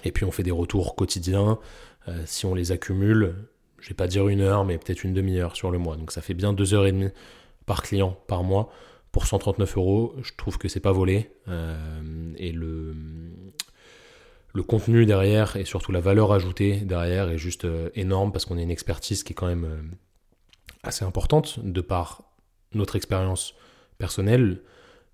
Et 0.04 0.12
puis 0.12 0.26
on 0.26 0.32
fait 0.32 0.44
des 0.44 0.52
retours 0.52 0.96
quotidiens. 0.96 1.60
Euh, 2.08 2.22
si 2.26 2.46
on 2.46 2.54
les 2.54 2.72
accumule, 2.72 3.36
je 3.80 3.90
vais 3.90 3.96
pas 3.96 4.08
dire 4.08 4.28
une 4.28 4.42
heure, 4.42 4.66
mais 4.66 4.78
peut-être 4.78 5.04
une 5.04 5.14
demi-heure 5.14 5.56
sur 5.56 5.72
le 5.72 5.78
mois. 5.78 5.96
Donc 5.96 6.12
ça 6.12 6.22
fait 6.22 6.34
bien 6.34 6.54
deux 6.54 6.74
heures 6.74 6.86
et 6.86 6.92
demie 6.92 7.10
par 7.66 7.82
client 7.82 8.18
par 8.28 8.44
mois 8.44 8.72
pour 9.16 9.28
139 9.28 9.78
euros. 9.78 10.14
Je 10.24 10.34
trouve 10.36 10.58
que 10.58 10.68
c'est 10.68 10.82
pas 10.82 10.92
volé 10.92 11.32
euh, 11.48 12.34
et 12.36 12.52
le 12.52 12.94
le 14.52 14.62
contenu 14.62 15.06
derrière 15.06 15.56
et 15.56 15.64
surtout 15.64 15.94
la 15.94 16.02
valeur 16.02 16.34
ajoutée 16.34 16.82
derrière 16.82 17.30
est 17.30 17.38
juste 17.38 17.64
euh, 17.64 17.90
énorme 17.96 18.34
parce 18.34 18.44
qu'on 18.44 18.58
a 18.58 18.62
une 18.62 18.72
expertise 18.72 19.24
qui 19.24 19.32
est 19.32 19.34
quand 19.34 19.48
même 19.48 19.64
euh, 19.64 19.82
assez 20.84 21.06
importante 21.06 21.62
de 21.64 21.80
par 21.80 22.24
notre 22.74 22.98
expérience 22.98 23.54
personnelle, 23.98 24.62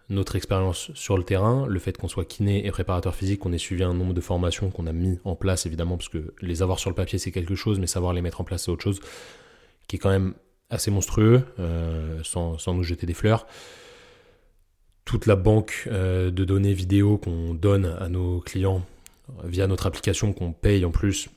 notre 0.09 0.35
expérience 0.35 0.89
sur 0.95 1.15
le 1.15 1.23
terrain, 1.23 1.67
le 1.67 1.79
fait 1.79 1.95
qu'on 1.95 2.07
soit 2.07 2.25
kiné 2.25 2.65
et 2.65 2.71
préparateur 2.71 3.13
physique, 3.13 3.41
qu'on 3.41 3.53
ait 3.53 3.59
suivi 3.59 3.83
un 3.83 3.93
nombre 3.93 4.15
de 4.15 4.21
formations 4.21 4.71
qu'on 4.71 4.87
a 4.87 4.93
mis 4.93 5.19
en 5.25 5.35
place 5.35 5.67
évidemment, 5.67 5.97
parce 5.97 6.09
que 6.09 6.33
les 6.41 6.63
avoir 6.63 6.79
sur 6.79 6.89
le 6.89 6.95
papier 6.95 7.19
c'est 7.19 7.31
quelque 7.31 7.53
chose, 7.53 7.79
mais 7.79 7.85
savoir 7.85 8.13
les 8.13 8.23
mettre 8.23 8.41
en 8.41 8.45
place 8.45 8.63
c'est 8.63 8.71
autre 8.71 8.83
chose, 8.83 8.99
qui 9.87 9.97
est 9.97 9.99
quand 9.99 10.09
même 10.09 10.33
assez 10.71 10.89
monstrueux, 10.89 11.43
euh, 11.59 12.19
sans, 12.23 12.57
nous 12.73 12.83
jeter 12.83 13.05
des 13.05 13.13
fleurs. 13.13 13.45
Toute 15.11 15.25
la 15.25 15.35
banque 15.35 15.89
euh, 15.91 16.31
de 16.31 16.45
données 16.45 16.73
vidéo 16.73 17.17
qu'on 17.17 17.53
donne 17.53 17.97
à 17.99 18.07
nos 18.07 18.39
clients 18.39 18.81
via 19.43 19.67
notre 19.67 19.85
application 19.85 20.31
qu'on 20.31 20.53
paye 20.53 20.85
en 20.85 20.91
plus, 20.91 21.27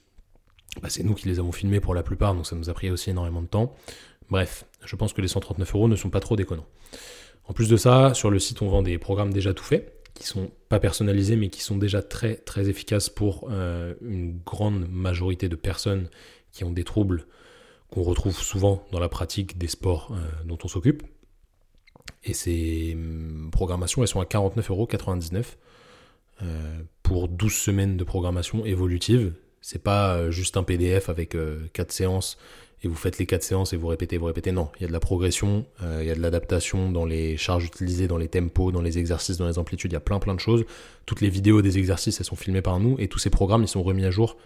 bah, 0.80 0.88
c'est 0.88 1.02
nous 1.02 1.14
qui 1.14 1.26
les 1.26 1.40
avons 1.40 1.50
filmés 1.50 1.80
pour 1.80 1.92
la 1.92 2.04
plupart, 2.04 2.36
donc 2.36 2.46
ça 2.46 2.54
nous 2.54 2.70
a 2.70 2.72
pris 2.72 2.88
aussi 2.92 3.10
énormément 3.10 3.42
de 3.42 3.48
temps. 3.48 3.74
Bref, 4.30 4.64
je 4.84 4.94
pense 4.94 5.12
que 5.12 5.20
les 5.20 5.26
139 5.26 5.74
euros 5.74 5.88
ne 5.88 5.96
sont 5.96 6.08
pas 6.08 6.20
trop 6.20 6.36
déconnants. 6.36 6.68
En 7.48 7.52
plus 7.52 7.68
de 7.68 7.76
ça, 7.76 8.14
sur 8.14 8.30
le 8.30 8.38
site, 8.38 8.62
on 8.62 8.68
vend 8.68 8.82
des 8.82 8.96
programmes 8.96 9.32
déjà 9.32 9.52
tout 9.54 9.64
faits, 9.64 9.92
qui 10.14 10.24
sont 10.24 10.52
pas 10.68 10.78
personnalisés, 10.78 11.34
mais 11.34 11.48
qui 11.48 11.60
sont 11.60 11.76
déjà 11.76 12.00
très 12.00 12.36
très 12.36 12.68
efficaces 12.68 13.08
pour 13.08 13.48
euh, 13.50 13.94
une 14.02 14.38
grande 14.46 14.88
majorité 14.88 15.48
de 15.48 15.56
personnes 15.56 16.10
qui 16.52 16.62
ont 16.62 16.70
des 16.70 16.84
troubles 16.84 17.26
qu'on 17.90 18.04
retrouve 18.04 18.38
souvent 18.38 18.86
dans 18.92 19.00
la 19.00 19.08
pratique 19.08 19.58
des 19.58 19.66
sports 19.66 20.12
euh, 20.12 20.44
dont 20.44 20.58
on 20.62 20.68
s'occupe. 20.68 21.02
Et 22.24 22.34
ces 22.34 22.92
hum, 22.94 23.50
programmations, 23.52 24.02
elles 24.02 24.08
sont 24.08 24.20
à 24.20 24.24
49,99€ 24.24 25.44
euh, 26.42 26.82
pour 27.02 27.28
12 27.28 27.52
semaines 27.52 27.96
de 27.96 28.04
programmation 28.04 28.64
évolutive. 28.64 29.34
C'est 29.60 29.82
pas 29.82 30.30
juste 30.30 30.56
un 30.56 30.62
PDF 30.62 31.08
avec 31.08 31.36
4 31.72 31.92
séances 31.92 32.36
et 32.84 32.88
vous 32.88 32.94
faites 32.94 33.18
les 33.18 33.26
quatre 33.26 33.42
séances 33.42 33.72
et 33.72 33.76
vous 33.76 33.86
répétez, 33.86 34.18
vous 34.18 34.26
répétez. 34.26 34.52
Non, 34.52 34.70
il 34.76 34.82
y 34.82 34.84
a 34.84 34.88
de 34.88 34.92
la 34.92 35.00
progression, 35.00 35.66
euh, 35.82 36.00
il 36.02 36.06
y 36.06 36.10
a 36.10 36.14
de 36.14 36.20
l'adaptation 36.20 36.92
dans 36.92 37.06
les 37.06 37.36
charges 37.36 37.64
utilisées, 37.64 38.06
dans 38.06 38.18
les 38.18 38.28
tempos, 38.28 38.72
dans 38.72 38.82
les 38.82 38.98
exercices, 38.98 39.38
dans 39.38 39.46
les 39.46 39.58
amplitudes, 39.58 39.92
il 39.92 39.94
y 39.94 39.96
a 39.96 40.00
plein 40.00 40.18
plein 40.18 40.34
de 40.34 40.40
choses. 40.40 40.64
Toutes 41.06 41.20
les 41.20 41.30
vidéos 41.30 41.62
des 41.62 41.78
exercices, 41.78 42.20
elles 42.20 42.26
sont 42.26 42.36
filmées 42.36 42.62
par 42.62 42.78
nous 42.80 42.96
et 42.98 43.08
tous 43.08 43.18
ces 43.18 43.30
programmes, 43.30 43.62
ils 43.62 43.68
sont 43.68 43.82
remis 43.82 44.04
à 44.04 44.10
jour 44.10 44.36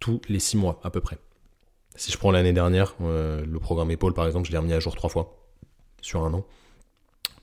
tous 0.00 0.20
les 0.28 0.38
six 0.38 0.56
mois 0.56 0.80
à 0.84 0.90
peu 0.90 1.00
près. 1.00 1.18
Si 1.96 2.12
je 2.12 2.18
prends 2.18 2.30
l'année 2.30 2.52
dernière, 2.52 2.94
euh, 3.00 3.44
le 3.44 3.58
programme 3.58 3.90
épaule 3.90 4.14
par 4.14 4.26
exemple, 4.26 4.46
je 4.46 4.52
l'ai 4.52 4.58
remis 4.58 4.74
à 4.74 4.80
jour 4.80 4.94
trois 4.94 5.10
fois 5.10 5.36
sur 6.02 6.24
un 6.24 6.34
an. 6.34 6.46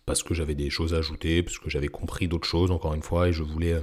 Parce 0.05 0.23
que 0.23 0.33
j'avais 0.33 0.55
des 0.55 0.69
choses 0.69 0.93
à 0.93 0.97
ajouter, 0.97 1.41
parce 1.41 1.57
que 1.57 1.69
j'avais 1.69 1.87
compris 1.87 2.27
d'autres 2.27 2.47
choses 2.47 2.71
encore 2.71 2.93
une 2.93 3.01
fois 3.01 3.29
et 3.29 3.33
je 3.33 3.43
voulais 3.43 3.73
euh, 3.73 3.81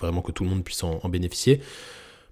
vraiment 0.00 0.22
que 0.22 0.32
tout 0.32 0.44
le 0.44 0.50
monde 0.50 0.64
puisse 0.64 0.82
en 0.82 1.08
bénéficier. 1.08 1.60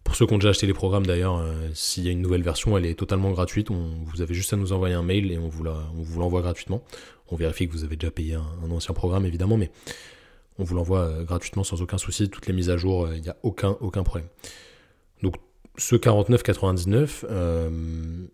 Pour 0.04 0.14
ceux 0.14 0.26
qui 0.26 0.34
ont 0.34 0.38
déjà 0.38 0.50
acheté 0.50 0.66
les 0.66 0.74
programmes 0.74 1.06
d'ailleurs, 1.06 1.38
euh, 1.38 1.70
s'il 1.72 2.04
y 2.04 2.08
a 2.08 2.10
une 2.12 2.20
nouvelle 2.20 2.42
version, 2.42 2.76
elle 2.76 2.84
est 2.84 2.94
totalement 2.94 3.30
gratuite. 3.30 3.70
vous 3.70 4.20
avez 4.20 4.34
juste 4.34 4.52
à 4.52 4.56
nous 4.56 4.74
envoyer 4.74 4.94
un 4.94 5.02
mail 5.02 5.32
et 5.32 5.38
on 5.38 5.48
vous, 5.48 5.64
l'envoie 5.64 6.42
gratuitement. 6.42 6.84
On 7.30 7.36
vérifie 7.36 7.66
que 7.66 7.72
vous 7.72 7.84
avez 7.84 7.96
déjà 7.96 8.10
payé 8.10 8.34
un, 8.34 8.70
ancien 8.70 8.92
programme 8.92 9.24
évidemment, 9.24 9.56
mais 9.56 9.70
on 10.58 10.64
vous 10.64 10.74
l'envoie 10.74 11.00
euh, 11.00 11.24
gratuitement 11.24 11.64
sans 11.64 11.80
aucun 11.80 11.96
souci. 11.96 12.28
Toutes 12.28 12.46
les 12.46 12.52
mises 12.52 12.68
à 12.68 12.76
jour, 12.76 13.08
il 13.14 13.22
n'y 13.22 13.30
a 13.30 13.36
aucun, 13.42 13.78
aucun 13.80 14.02
problème. 14.02 14.28
Donc 15.22 15.36
ce 15.78 15.96
49,99, 15.96 18.28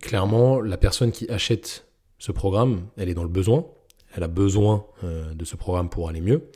clairement, 0.00 0.60
la 0.60 0.76
personne 0.76 1.12
qui 1.12 1.30
achète 1.30 1.86
ce 2.18 2.30
programme, 2.30 2.88
elle 2.98 3.08
est 3.08 3.14
dans 3.14 3.24
le 3.24 3.30
besoin. 3.30 3.64
Elle 4.14 4.22
a 4.22 4.28
besoin 4.28 4.86
de 5.02 5.44
ce 5.44 5.56
programme 5.56 5.88
pour 5.88 6.08
aller 6.08 6.20
mieux, 6.20 6.50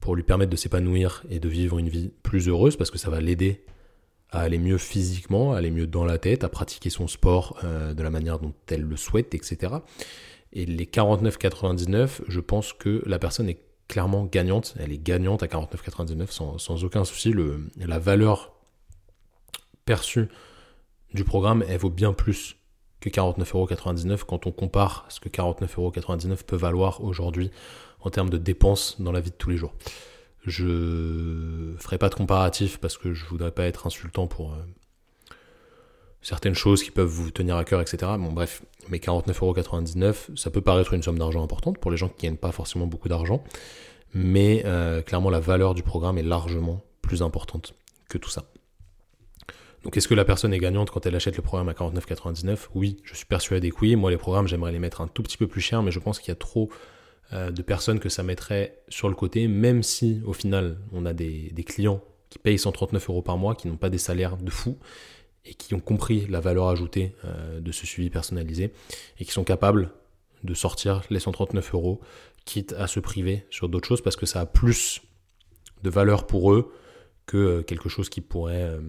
pour 0.00 0.14
lui 0.14 0.22
permettre 0.22 0.50
de 0.50 0.56
s'épanouir 0.56 1.22
et 1.30 1.40
de 1.40 1.48
vivre 1.48 1.78
une 1.78 1.88
vie 1.88 2.12
plus 2.22 2.48
heureuse, 2.48 2.76
parce 2.76 2.90
que 2.90 2.98
ça 2.98 3.08
va 3.10 3.20
l'aider 3.20 3.64
à 4.32 4.40
aller 4.40 4.58
mieux 4.58 4.78
physiquement, 4.78 5.52
à 5.52 5.58
aller 5.58 5.70
mieux 5.70 5.86
dans 5.86 6.04
la 6.04 6.18
tête, 6.18 6.42
à 6.42 6.48
pratiquer 6.48 6.90
son 6.90 7.06
sport 7.06 7.58
euh, 7.64 7.94
de 7.94 8.02
la 8.02 8.10
manière 8.10 8.38
dont 8.38 8.54
elle 8.68 8.82
le 8.82 8.96
souhaite, 8.96 9.34
etc. 9.34 9.74
Et 10.52 10.64
les 10.64 10.86
49,99, 10.86 12.22
je 12.26 12.40
pense 12.40 12.72
que 12.72 13.02
la 13.06 13.18
personne 13.18 13.48
est 13.48 13.60
clairement 13.88 14.24
gagnante. 14.24 14.74
Elle 14.78 14.92
est 14.92 15.02
gagnante 15.02 15.42
à 15.42 15.46
49,99 15.46 16.30
sans, 16.30 16.58
sans 16.58 16.82
aucun 16.82 17.04
souci. 17.04 17.34
La 17.76 17.98
valeur 17.98 18.54
perçue 19.84 20.28
du 21.12 21.24
programme, 21.24 21.62
elle 21.68 21.78
vaut 21.78 21.90
bien 21.90 22.12
plus 22.12 22.56
que 23.02 23.10
49,99€ 23.10 24.22
quand 24.26 24.46
on 24.46 24.52
compare 24.52 25.04
ce 25.08 25.20
que 25.20 25.28
49,99€ 25.28 26.44
peut 26.44 26.56
valoir 26.56 27.02
aujourd'hui 27.02 27.50
en 28.00 28.10
termes 28.10 28.30
de 28.30 28.38
dépenses 28.38 29.00
dans 29.00 29.12
la 29.12 29.20
vie 29.20 29.30
de 29.30 29.36
tous 29.36 29.50
les 29.50 29.56
jours. 29.56 29.74
Je 30.46 31.74
ferai 31.78 31.98
pas 31.98 32.08
de 32.08 32.14
comparatif 32.14 32.78
parce 32.78 32.96
que 32.96 33.12
je 33.12 33.24
voudrais 33.26 33.50
pas 33.50 33.64
être 33.64 33.86
insultant 33.86 34.26
pour 34.26 34.52
euh, 34.52 34.56
certaines 36.20 36.54
choses 36.54 36.82
qui 36.82 36.90
peuvent 36.90 37.08
vous 37.08 37.30
tenir 37.30 37.56
à 37.56 37.64
cœur, 37.64 37.80
etc. 37.80 38.12
Bon 38.18 38.32
bref, 38.32 38.62
mais 38.88 38.98
49,99€, 38.98 40.36
ça 40.36 40.50
peut 40.50 40.60
paraître 40.60 40.94
une 40.94 41.02
somme 41.02 41.18
d'argent 41.18 41.42
importante 41.42 41.78
pour 41.78 41.90
les 41.90 41.96
gens 41.96 42.08
qui 42.08 42.26
gagnent 42.26 42.36
pas 42.36 42.52
forcément 42.52 42.86
beaucoup 42.86 43.08
d'argent, 43.08 43.42
mais 44.14 44.62
euh, 44.64 45.02
clairement 45.02 45.30
la 45.30 45.40
valeur 45.40 45.74
du 45.74 45.82
programme 45.82 46.18
est 46.18 46.24
largement 46.24 46.82
plus 47.02 47.22
importante 47.22 47.74
que 48.08 48.18
tout 48.18 48.30
ça. 48.30 48.44
Donc 49.82 49.96
est-ce 49.96 50.06
que 50.06 50.14
la 50.14 50.24
personne 50.24 50.54
est 50.54 50.58
gagnante 50.58 50.90
quand 50.90 51.06
elle 51.06 51.16
achète 51.16 51.36
le 51.36 51.42
programme 51.42 51.68
à 51.68 51.72
49,99 51.72 52.68
Oui, 52.74 52.98
je 53.02 53.14
suis 53.14 53.26
persuadé 53.26 53.70
que 53.70 53.76
oui. 53.82 53.96
Moi 53.96 54.10
les 54.10 54.16
programmes 54.16 54.46
j'aimerais 54.46 54.72
les 54.72 54.78
mettre 54.78 55.00
un 55.00 55.08
tout 55.08 55.22
petit 55.22 55.36
peu 55.36 55.46
plus 55.46 55.60
cher, 55.60 55.82
mais 55.82 55.90
je 55.90 55.98
pense 55.98 56.20
qu'il 56.20 56.28
y 56.28 56.32
a 56.32 56.36
trop 56.36 56.70
euh, 57.32 57.50
de 57.50 57.62
personnes 57.62 57.98
que 57.98 58.08
ça 58.08 58.22
mettrait 58.22 58.78
sur 58.88 59.08
le 59.08 59.14
côté, 59.14 59.48
même 59.48 59.82
si 59.82 60.20
au 60.24 60.32
final 60.32 60.78
on 60.92 61.04
a 61.04 61.12
des, 61.12 61.52
clients 61.66 62.02
qui 62.30 62.38
payent 62.38 62.58
139 62.58 63.10
euros 63.10 63.22
par 63.22 63.38
mois, 63.38 63.54
qui 63.54 63.68
n'ont 63.68 63.76
pas 63.76 63.90
des 63.90 63.98
salaires 63.98 64.36
de 64.36 64.50
fou 64.50 64.78
et 65.44 65.54
qui 65.54 65.74
ont 65.74 65.80
compris 65.80 66.26
la 66.28 66.38
valeur 66.38 66.68
ajoutée 66.68 67.16
euh, 67.24 67.60
de 67.60 67.72
ce 67.72 67.84
suivi 67.84 68.08
personnalisé 68.08 68.72
et 69.18 69.24
qui 69.24 69.32
sont 69.32 69.44
capables 69.44 69.90
de 70.44 70.54
sortir 70.54 71.02
les 71.10 71.18
139 71.18 71.74
euros, 71.74 72.00
quitte 72.44 72.72
à 72.74 72.86
se 72.86 73.00
priver 73.00 73.46
sur 73.50 73.68
d'autres 73.68 73.88
choses 73.88 74.02
parce 74.02 74.16
que 74.16 74.26
ça 74.26 74.40
a 74.40 74.46
plus 74.46 75.02
de 75.82 75.90
valeur 75.90 76.26
pour 76.26 76.52
eux 76.52 76.72
que 77.26 77.36
euh, 77.36 77.62
quelque 77.62 77.88
chose 77.88 78.08
qu'ils 78.08 78.22
pourraient 78.22 78.62
euh, 78.62 78.80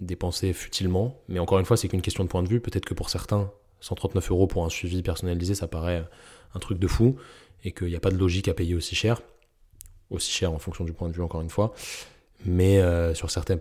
dépenser 0.00 0.52
futilement. 0.52 1.20
Mais 1.28 1.38
encore 1.38 1.58
une 1.58 1.64
fois, 1.64 1.76
c'est 1.76 1.88
qu'une 1.88 2.02
question 2.02 2.24
de 2.24 2.28
point 2.28 2.42
de 2.42 2.48
vue. 2.48 2.60
Peut-être 2.60 2.84
que 2.84 2.94
pour 2.94 3.10
certains, 3.10 3.50
139 3.80 4.30
euros 4.30 4.46
pour 4.46 4.64
un 4.64 4.70
suivi 4.70 5.02
personnalisé, 5.02 5.54
ça 5.54 5.68
paraît 5.68 5.98
euh, 5.98 6.54
un 6.54 6.58
truc 6.58 6.78
de 6.78 6.86
fou 6.86 7.16
et 7.64 7.72
qu'il 7.72 7.88
n'y 7.88 7.96
a 7.96 8.00
pas 8.00 8.10
de 8.10 8.16
logique 8.16 8.48
à 8.48 8.54
payer 8.54 8.74
aussi 8.74 8.94
cher. 8.94 9.22
Aussi 10.10 10.30
cher 10.30 10.52
en 10.52 10.58
fonction 10.58 10.84
du 10.84 10.92
point 10.92 11.08
de 11.08 11.14
vue, 11.14 11.22
encore 11.22 11.40
une 11.40 11.50
fois. 11.50 11.74
Mais 12.44 12.80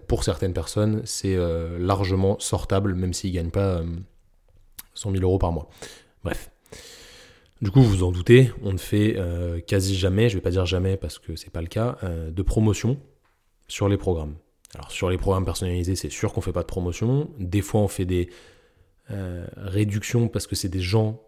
pour 0.07 0.23
certaines 0.23 0.53
personnes, 0.53 1.01
c'est 1.05 1.35
largement 1.79 2.37
sortable, 2.39 2.93
même 2.93 3.13
s'ils 3.13 3.31
ne 3.31 3.35
gagnent 3.35 3.49
pas 3.49 3.81
100 4.93 5.11
000 5.13 5.23
euros 5.23 5.39
par 5.39 5.51
mois. 5.51 5.69
Bref. 6.23 6.51
Du 7.63 7.71
coup, 7.71 7.81
vous 7.81 7.89
vous 7.89 8.03
en 8.03 8.11
doutez, 8.11 8.51
on 8.61 8.73
ne 8.73 8.77
fait 8.77 9.17
quasi 9.65 9.95
jamais, 9.95 10.29
je 10.29 10.35
ne 10.35 10.39
vais 10.39 10.43
pas 10.43 10.51
dire 10.51 10.67
jamais 10.67 10.97
parce 10.97 11.17
que 11.17 11.35
c'est 11.35 11.49
pas 11.49 11.61
le 11.61 11.67
cas, 11.67 11.97
de 12.03 12.41
promotion 12.43 12.99
sur 13.67 13.89
les 13.89 13.97
programmes. 13.97 14.35
Alors 14.75 14.91
sur 14.91 15.09
les 15.09 15.17
programmes 15.17 15.45
personnalisés, 15.45 15.95
c'est 15.95 16.09
sûr 16.09 16.33
qu'on 16.33 16.41
fait 16.41 16.51
pas 16.51 16.61
de 16.61 16.67
promotion. 16.67 17.29
Des 17.39 17.61
fois, 17.61 17.81
on 17.81 17.87
fait 17.87 18.05
des 18.05 18.29
euh, 19.11 19.45
réductions 19.57 20.27
parce 20.27 20.47
que 20.47 20.55
c'est 20.55 20.69
des 20.69 20.81
gens 20.81 21.21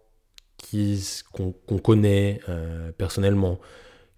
qu'on 1.32 1.78
connaît 1.78 2.40
euh, 2.48 2.90
personnellement, 2.92 3.60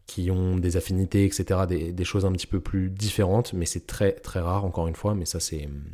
qui 0.06 0.30
ont 0.30 0.56
des 0.56 0.76
affinités, 0.76 1.24
etc. 1.24 1.60
Des, 1.68 1.92
des, 1.92 2.04
choses 2.04 2.24
un 2.24 2.32
petit 2.32 2.46
peu 2.46 2.60
plus 2.60 2.90
différentes, 2.90 3.52
mais 3.52 3.66
c'est 3.66 3.86
très 3.86 4.12
très 4.12 4.40
rare 4.40 4.64
encore 4.64 4.88
une 4.88 4.96
fois. 4.96 5.14
Mais 5.14 5.26
ça 5.26 5.38
c'est 5.38 5.66
hum, 5.66 5.84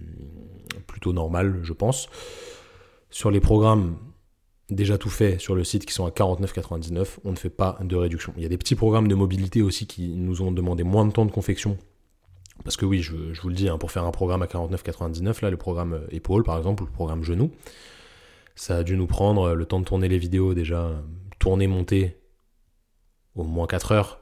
plutôt 0.86 1.12
normal, 1.12 1.60
je 1.62 1.72
pense. 1.72 2.08
Sur 3.10 3.30
les 3.30 3.40
programmes 3.40 3.96
déjà 4.70 4.98
tout 4.98 5.10
fait 5.10 5.38
sur 5.38 5.54
le 5.54 5.64
site 5.64 5.86
qui 5.86 5.92
sont 5.92 6.06
à 6.06 6.10
49,99, 6.10 7.18
on 7.24 7.32
ne 7.32 7.36
fait 7.36 7.50
pas 7.50 7.78
de 7.82 7.96
réduction. 7.96 8.32
Il 8.36 8.42
y 8.42 8.46
a 8.46 8.48
des 8.48 8.58
petits 8.58 8.74
programmes 8.74 9.08
de 9.08 9.14
mobilité 9.14 9.62
aussi 9.62 9.86
qui 9.86 10.08
nous 10.08 10.42
ont 10.42 10.50
demandé 10.50 10.82
moins 10.82 11.06
de 11.06 11.12
temps 11.12 11.26
de 11.26 11.30
confection 11.30 11.76
parce 12.64 12.76
que 12.76 12.84
oui, 12.84 13.02
je, 13.02 13.14
vous 13.40 13.48
le 13.48 13.54
dis, 13.54 13.68
hein, 13.68 13.78
pour 13.78 13.92
faire 13.92 14.04
un 14.04 14.10
programme 14.10 14.42
à 14.42 14.46
49,99, 14.46 15.42
là, 15.42 15.50
le 15.50 15.56
programme 15.56 15.94
euh, 15.94 16.06
épaule 16.10 16.42
par 16.42 16.56
exemple, 16.58 16.82
ou 16.82 16.86
le 16.86 16.92
programme 16.92 17.22
genou, 17.22 17.50
ça 18.54 18.78
a 18.78 18.82
dû 18.82 18.96
nous 18.96 19.06
prendre 19.06 19.50
euh, 19.50 19.54
le 19.54 19.64
temps 19.66 19.80
de 19.80 19.84
tourner 19.84 20.08
les 20.08 20.18
vidéos 20.18 20.54
déjà, 20.54 20.90
tourner, 21.38 21.66
monter, 21.66 22.16
au 23.34 23.44
moins 23.44 23.66
4 23.66 23.92
heures, 23.92 24.20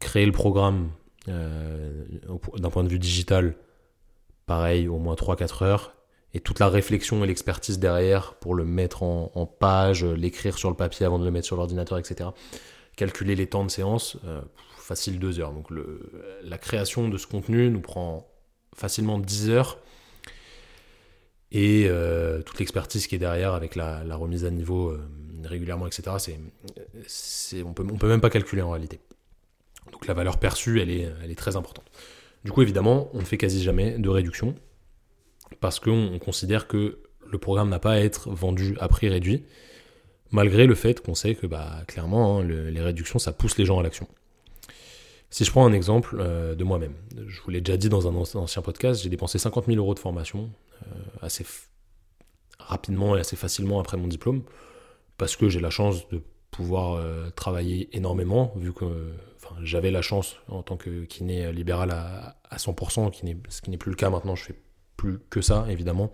créer 0.00 0.26
le 0.26 0.32
programme 0.32 0.90
euh, 1.28 2.04
d'un 2.56 2.70
point 2.70 2.84
de 2.84 2.88
vue 2.88 2.98
digital, 2.98 3.54
pareil, 4.46 4.88
au 4.88 4.98
moins 4.98 5.14
3-4 5.14 5.64
heures, 5.64 5.94
et 6.34 6.40
toute 6.40 6.58
la 6.58 6.68
réflexion 6.68 7.24
et 7.24 7.26
l'expertise 7.26 7.78
derrière 7.78 8.34
pour 8.34 8.54
le 8.54 8.64
mettre 8.64 9.02
en, 9.02 9.46
page, 9.46 10.04
l'écrire 10.04 10.58
sur 10.58 10.70
le 10.70 10.76
papier 10.76 11.04
avant 11.04 11.18
de 11.18 11.24
le 11.24 11.30
mettre 11.32 11.46
sur 11.46 11.56
l'ordinateur, 11.56 11.98
etc. 11.98 12.30
Calculer 12.94 13.34
les 13.34 13.48
temps 13.48 13.64
de 13.64 13.70
séance, 13.70 14.16
facile 14.90 15.20
deux 15.20 15.38
heures. 15.38 15.52
Donc 15.52 15.70
le, 15.70 16.00
la 16.42 16.58
création 16.58 17.08
de 17.08 17.16
ce 17.16 17.28
contenu 17.28 17.70
nous 17.70 17.80
prend 17.80 18.28
facilement 18.74 19.20
10 19.20 19.50
heures. 19.50 19.78
Et 21.52 21.86
euh, 21.86 22.42
toute 22.42 22.58
l'expertise 22.58 23.06
qui 23.06 23.14
est 23.14 23.18
derrière 23.18 23.54
avec 23.54 23.76
la, 23.76 24.02
remise 24.16 24.44
à 24.44 24.50
niveau 24.50 24.88
euh, 24.88 25.00
régulièrement, 25.44 25.86
etc., 25.86 26.10
on 27.64 27.72
peut, 27.72 27.84
on 27.88 27.98
peut 27.98 28.08
même 28.08 28.20
pas 28.20 28.30
calculer 28.30 28.62
en 28.62 28.70
réalité. 28.70 28.98
Donc 29.92 30.08
la 30.08 30.14
valeur 30.14 30.38
perçue, 30.38 30.80
elle 30.80 30.90
est, 30.90 31.08
elle 31.22 31.30
est 31.30 31.38
très 31.38 31.54
importante. 31.54 31.86
Du 32.44 32.50
coup, 32.50 32.62
évidemment, 32.62 33.10
on 33.14 33.20
ne 33.20 33.24
fait 33.24 33.38
quasi 33.38 33.62
jamais 33.62 33.96
de 33.96 34.08
réduction 34.08 34.56
parce 35.60 35.78
qu'on 35.78 36.18
considère 36.18 36.66
que 36.66 36.98
le 37.28 37.38
programme 37.38 37.68
n'a 37.68 37.78
pas 37.78 37.92
à 37.92 37.98
être 37.98 38.30
vendu 38.30 38.76
à 38.80 38.88
prix 38.88 39.08
réduit, 39.08 39.44
malgré 40.32 40.66
le 40.66 40.74
fait 40.74 41.00
qu'on 41.00 41.14
sait 41.14 41.36
que 41.36 41.46
bah, 41.46 41.84
clairement, 41.86 42.40
hein, 42.40 42.44
les 42.44 42.80
réductions, 42.80 43.20
ça 43.20 43.32
pousse 43.32 43.56
les 43.56 43.64
gens 43.64 43.78
à 43.78 43.84
l'action. 43.84 44.08
Si 45.30 45.44
je 45.44 45.50
prends 45.52 45.64
un 45.64 45.72
exemple 45.72 46.16
euh, 46.18 46.56
de 46.56 46.64
moi-même, 46.64 46.94
je 47.28 47.40
vous 47.40 47.50
l'ai 47.50 47.60
déjà 47.60 47.76
dit 47.76 47.88
dans 47.88 48.08
un 48.08 48.14
ancien 48.14 48.62
podcast, 48.62 49.02
j'ai 49.02 49.08
dépensé 49.08 49.38
50 49.38 49.66
000 49.66 49.78
euros 49.78 49.94
de 49.94 50.00
formation 50.00 50.50
euh, 50.82 50.86
assez 51.22 51.46
rapidement 52.58 53.16
et 53.16 53.20
assez 53.20 53.36
facilement 53.36 53.78
après 53.78 53.96
mon 53.96 54.08
diplôme, 54.08 54.42
parce 55.18 55.36
que 55.36 55.48
j'ai 55.48 55.60
la 55.60 55.70
chance 55.70 56.08
de 56.08 56.20
pouvoir 56.50 56.94
euh, 56.94 57.30
travailler 57.30 57.88
énormément, 57.96 58.52
vu 58.56 58.72
que 58.72 59.12
j'avais 59.62 59.92
la 59.92 60.02
chance 60.02 60.36
en 60.48 60.62
tant 60.62 60.76
que 60.76 61.04
kiné 61.04 61.52
libéral 61.52 61.92
à, 61.92 62.36
à 62.50 62.56
100%, 62.56 63.10
qui 63.12 63.36
ce 63.48 63.62
qui 63.62 63.70
n'est 63.70 63.78
plus 63.78 63.90
le 63.90 63.96
cas 63.96 64.10
maintenant, 64.10 64.34
je 64.34 64.44
fais 64.44 64.60
plus 64.96 65.20
que 65.30 65.40
ça, 65.40 65.64
évidemment. 65.68 66.10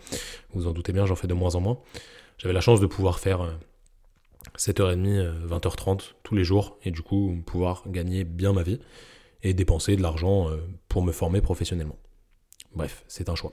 Vous 0.51 0.61
vous 0.61 0.67
en 0.67 0.73
doutez 0.73 0.93
bien, 0.93 1.07
j'en 1.07 1.17
fais 1.17 1.27
de 1.27 1.35
moins 1.35 1.55
en 1.55 1.61
moins. 1.61 1.81
J'avais 2.39 2.55
la 2.55 2.61
chance 2.61 2.81
de 2.81 2.87
pouvoir 2.87 3.19
faire 3.19 3.59
7h30, 4.57 5.47
20h30 5.47 5.91
euh, 5.91 6.03
tous 6.23 6.35
les 6.35 6.45
jours 6.45 6.79
et 6.85 6.91
du 6.91 7.03
coup 7.03 7.37
pouvoir 7.47 7.85
gagner 7.89 8.25
bien 8.25 8.53
ma 8.53 8.63
vie 8.63 8.81
et 9.43 9.55
dépenser 9.55 9.97
de 9.97 10.03
l'argent 10.03 10.51
euh, 10.51 10.57
pour 10.89 11.03
me 11.03 11.13
former 11.13 11.41
professionnellement. 11.41 11.99
Bref, 12.75 13.05
c'est 13.09 13.29
un 13.29 13.35
choix. 13.35 13.53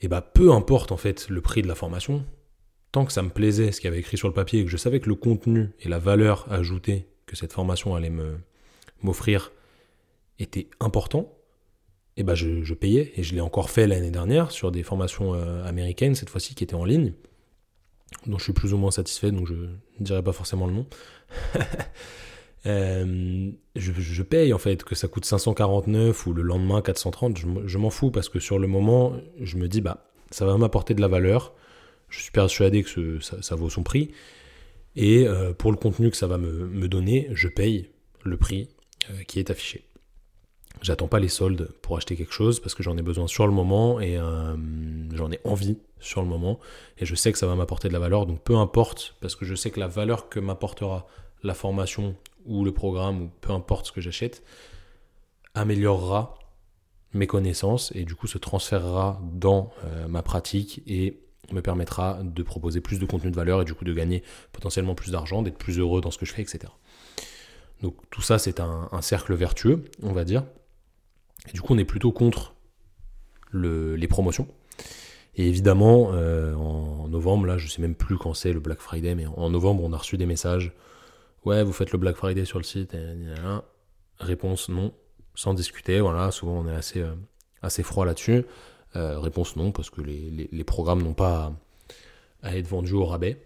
Et 0.00 0.08
bah 0.08 0.20
peu 0.20 0.52
importe 0.52 0.92
en 0.92 0.96
fait 0.96 1.28
le 1.28 1.40
prix 1.40 1.62
de 1.62 1.68
la 1.68 1.74
formation, 1.74 2.24
tant 2.92 3.04
que 3.04 3.12
ça 3.12 3.22
me 3.22 3.30
plaisait 3.30 3.72
ce 3.72 3.80
qu'il 3.80 3.88
y 3.88 3.92
avait 3.92 4.00
écrit 4.00 4.16
sur 4.16 4.28
le 4.28 4.34
papier 4.34 4.60
et 4.60 4.64
que 4.64 4.70
je 4.70 4.76
savais 4.76 5.00
que 5.00 5.08
le 5.08 5.14
contenu 5.14 5.70
et 5.80 5.88
la 5.88 5.98
valeur 5.98 6.50
ajoutée 6.52 7.06
que 7.26 7.36
cette 7.36 7.52
formation 7.52 7.94
allait 7.94 8.10
me 8.10 8.38
m'offrir 9.02 9.52
était 10.38 10.68
important, 10.80 11.32
et 12.16 12.22
bah 12.22 12.34
je, 12.34 12.74
payais 12.74 13.12
et 13.16 13.22
je 13.22 13.34
l'ai 13.34 13.40
encore 13.40 13.70
fait 13.70 13.86
l'année 13.86 14.10
dernière 14.10 14.50
sur 14.50 14.70
des 14.70 14.82
formations 14.82 15.34
euh, 15.34 15.64
américaines 15.64 16.14
cette 16.14 16.30
fois-ci 16.30 16.54
qui 16.54 16.64
étaient 16.64 16.74
en 16.74 16.84
ligne 16.84 17.12
dont 18.26 18.38
je 18.38 18.44
suis 18.44 18.52
plus 18.52 18.72
ou 18.72 18.78
moins 18.78 18.90
satisfait, 18.90 19.30
donc 19.30 19.46
je 19.46 19.54
ne 19.54 19.68
dirai 20.00 20.22
pas 20.22 20.32
forcément 20.32 20.66
le 20.66 20.72
nom. 20.72 20.86
Euh, 22.66 23.50
je, 23.76 24.22
paye 24.22 24.54
en 24.54 24.58
fait, 24.58 24.84
que 24.84 24.94
ça 24.94 25.06
coûte 25.06 25.24
549 25.26 26.26
ou 26.26 26.32
le 26.32 26.42
lendemain 26.42 26.80
430, 26.80 27.36
je, 27.36 27.78
m'en 27.78 27.90
fous 27.90 28.10
parce 28.10 28.28
que 28.28 28.40
sur 28.40 28.58
le 28.58 28.66
moment, 28.66 29.12
je 29.40 29.56
me 29.56 29.68
dis, 29.68 29.80
bah, 29.80 30.10
ça 30.30 30.46
va 30.46 30.56
m'apporter 30.56 30.94
de 30.94 31.00
la 31.00 31.08
valeur. 31.08 31.52
Je 32.08 32.20
suis 32.20 32.30
persuadé 32.30 32.82
que 32.82 33.18
ça, 33.20 33.54
vaut 33.54 33.70
son 33.70 33.82
prix. 33.82 34.12
Et 34.96 35.26
euh, 35.26 35.52
pour 35.52 35.72
le 35.72 35.76
contenu 35.76 36.10
que 36.10 36.16
ça 36.16 36.26
va 36.26 36.38
me, 36.38 36.88
donner, 36.88 37.28
je 37.32 37.48
paye 37.48 37.90
le 38.22 38.36
prix 38.36 38.68
euh, 39.10 39.22
qui 39.24 39.40
est 39.40 39.50
affiché. 39.50 39.84
J'attends 40.82 41.08
pas 41.08 41.18
les 41.18 41.28
soldes 41.28 41.70
pour 41.82 41.96
acheter 41.96 42.16
quelque 42.16 42.32
chose 42.32 42.60
parce 42.60 42.74
que 42.74 42.82
j'en 42.82 42.96
ai 42.98 43.02
besoin 43.02 43.26
sur 43.26 43.46
le 43.46 43.52
moment 43.52 44.00
et 44.00 44.18
euh, 44.18 44.56
j'en 45.14 45.30
ai 45.30 45.40
envie 45.44 45.78
sur 46.00 46.20
le 46.20 46.28
moment 46.28 46.58
et 46.98 47.06
je 47.06 47.14
sais 47.14 47.32
que 47.32 47.38
ça 47.38 47.46
va 47.46 47.54
m'apporter 47.54 47.88
de 47.88 47.92
la 47.92 47.98
valeur. 47.98 48.26
Donc 48.26 48.42
peu 48.42 48.56
importe, 48.56 49.14
parce 49.20 49.34
que 49.34 49.44
je 49.44 49.54
sais 49.54 49.70
que 49.70 49.80
la 49.80 49.88
valeur 49.88 50.28
que 50.28 50.40
m'apportera 50.40 51.06
la 51.42 51.54
formation 51.54 52.16
ou 52.44 52.64
le 52.64 52.72
programme 52.72 53.22
ou 53.22 53.30
peu 53.40 53.52
importe 53.52 53.86
ce 53.86 53.92
que 53.92 54.00
j'achète 54.00 54.42
améliorera 55.54 56.38
mes 57.12 57.26
connaissances 57.26 57.92
et 57.94 58.04
du 58.04 58.14
coup 58.14 58.26
se 58.26 58.38
transférera 58.38 59.20
dans 59.32 59.70
euh, 59.84 60.08
ma 60.08 60.22
pratique 60.22 60.82
et 60.86 61.20
me 61.52 61.62
permettra 61.62 62.20
de 62.22 62.42
proposer 62.42 62.80
plus 62.80 62.98
de 62.98 63.06
contenu 63.06 63.30
de 63.30 63.36
valeur 63.36 63.62
et 63.62 63.64
du 63.64 63.74
coup 63.74 63.84
de 63.84 63.92
gagner 63.94 64.22
potentiellement 64.52 64.94
plus 64.94 65.12
d'argent, 65.12 65.42
d'être 65.42 65.58
plus 65.58 65.78
heureux 65.78 66.00
dans 66.00 66.10
ce 66.10 66.18
que 66.18 66.26
je 66.26 66.32
fais, 66.34 66.42
etc. 66.42 66.72
Donc 67.82 67.94
tout 68.10 68.22
ça 68.22 68.38
c'est 68.38 68.60
un 68.60 69.02
cercle 69.02 69.34
vertueux, 69.34 69.84
on 70.02 70.12
va 70.12 70.24
dire. 70.24 70.42
Et 71.48 71.52
du 71.52 71.60
coup, 71.60 71.74
on 71.74 71.78
est 71.78 71.84
plutôt 71.84 72.12
contre 72.12 72.54
les 73.52 74.08
promotions. 74.08 74.48
Et 75.36 75.48
évidemment, 75.48 76.10
euh, 76.12 76.54
en 76.54 77.08
novembre, 77.08 77.46
là, 77.46 77.58
je 77.58 77.68
sais 77.68 77.82
même 77.82 77.94
plus 77.94 78.16
quand 78.16 78.34
c'est 78.34 78.52
le 78.52 78.60
Black 78.60 78.80
Friday, 78.80 79.14
mais 79.14 79.26
en 79.26 79.50
novembre, 79.50 79.82
on 79.82 79.92
a 79.92 79.96
reçu 79.96 80.16
des 80.16 80.26
messages. 80.26 80.72
Ouais, 81.44 81.62
vous 81.62 81.72
faites 81.72 81.92
le 81.92 81.98
Black 81.98 82.16
Friday 82.16 82.44
sur 82.44 82.58
le 82.58 82.64
site. 82.64 82.96
Réponse 84.18 84.68
non, 84.68 84.92
sans 85.34 85.54
discuter. 85.54 86.00
Voilà, 86.00 86.30
souvent 86.30 86.60
on 86.60 86.68
est 86.68 86.74
assez, 86.74 87.00
euh, 87.00 87.14
assez 87.62 87.82
froid 87.82 88.06
là-dessus. 88.06 88.44
Euh, 88.94 89.18
réponse 89.18 89.56
non, 89.56 89.72
parce 89.72 89.90
que 89.90 90.00
les, 90.00 90.48
les, 90.52 90.64
programmes 90.64 91.02
n'ont 91.02 91.14
pas 91.14 91.52
à, 92.42 92.56
être 92.56 92.68
vendus 92.68 92.92
au 92.92 93.04
rabais. 93.04 93.44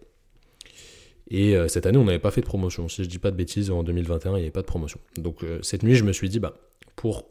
Et 1.31 1.57
cette 1.69 1.85
année, 1.85 1.99
on 1.99 2.05
n'avait 2.05 2.19
pas 2.19 2.31
fait 2.31 2.41
de 2.41 2.47
promotion. 2.47 2.89
Si 2.89 3.05
je 3.05 3.09
dis 3.09 3.19
pas 3.19 3.31
de 3.31 3.37
bêtises, 3.37 3.71
en 3.71 3.83
2021, 3.83 4.33
il 4.33 4.35
n'y 4.35 4.41
avait 4.41 4.51
pas 4.51 4.63
de 4.63 4.67
promotion. 4.67 4.99
Donc 5.17 5.45
cette 5.63 5.83
nuit, 5.83 5.95
je 5.95 6.05
me 6.05 6.13
suis 6.13 6.31
dit, 6.31 6.39
bah, 6.39 6.55
pour 6.97 7.27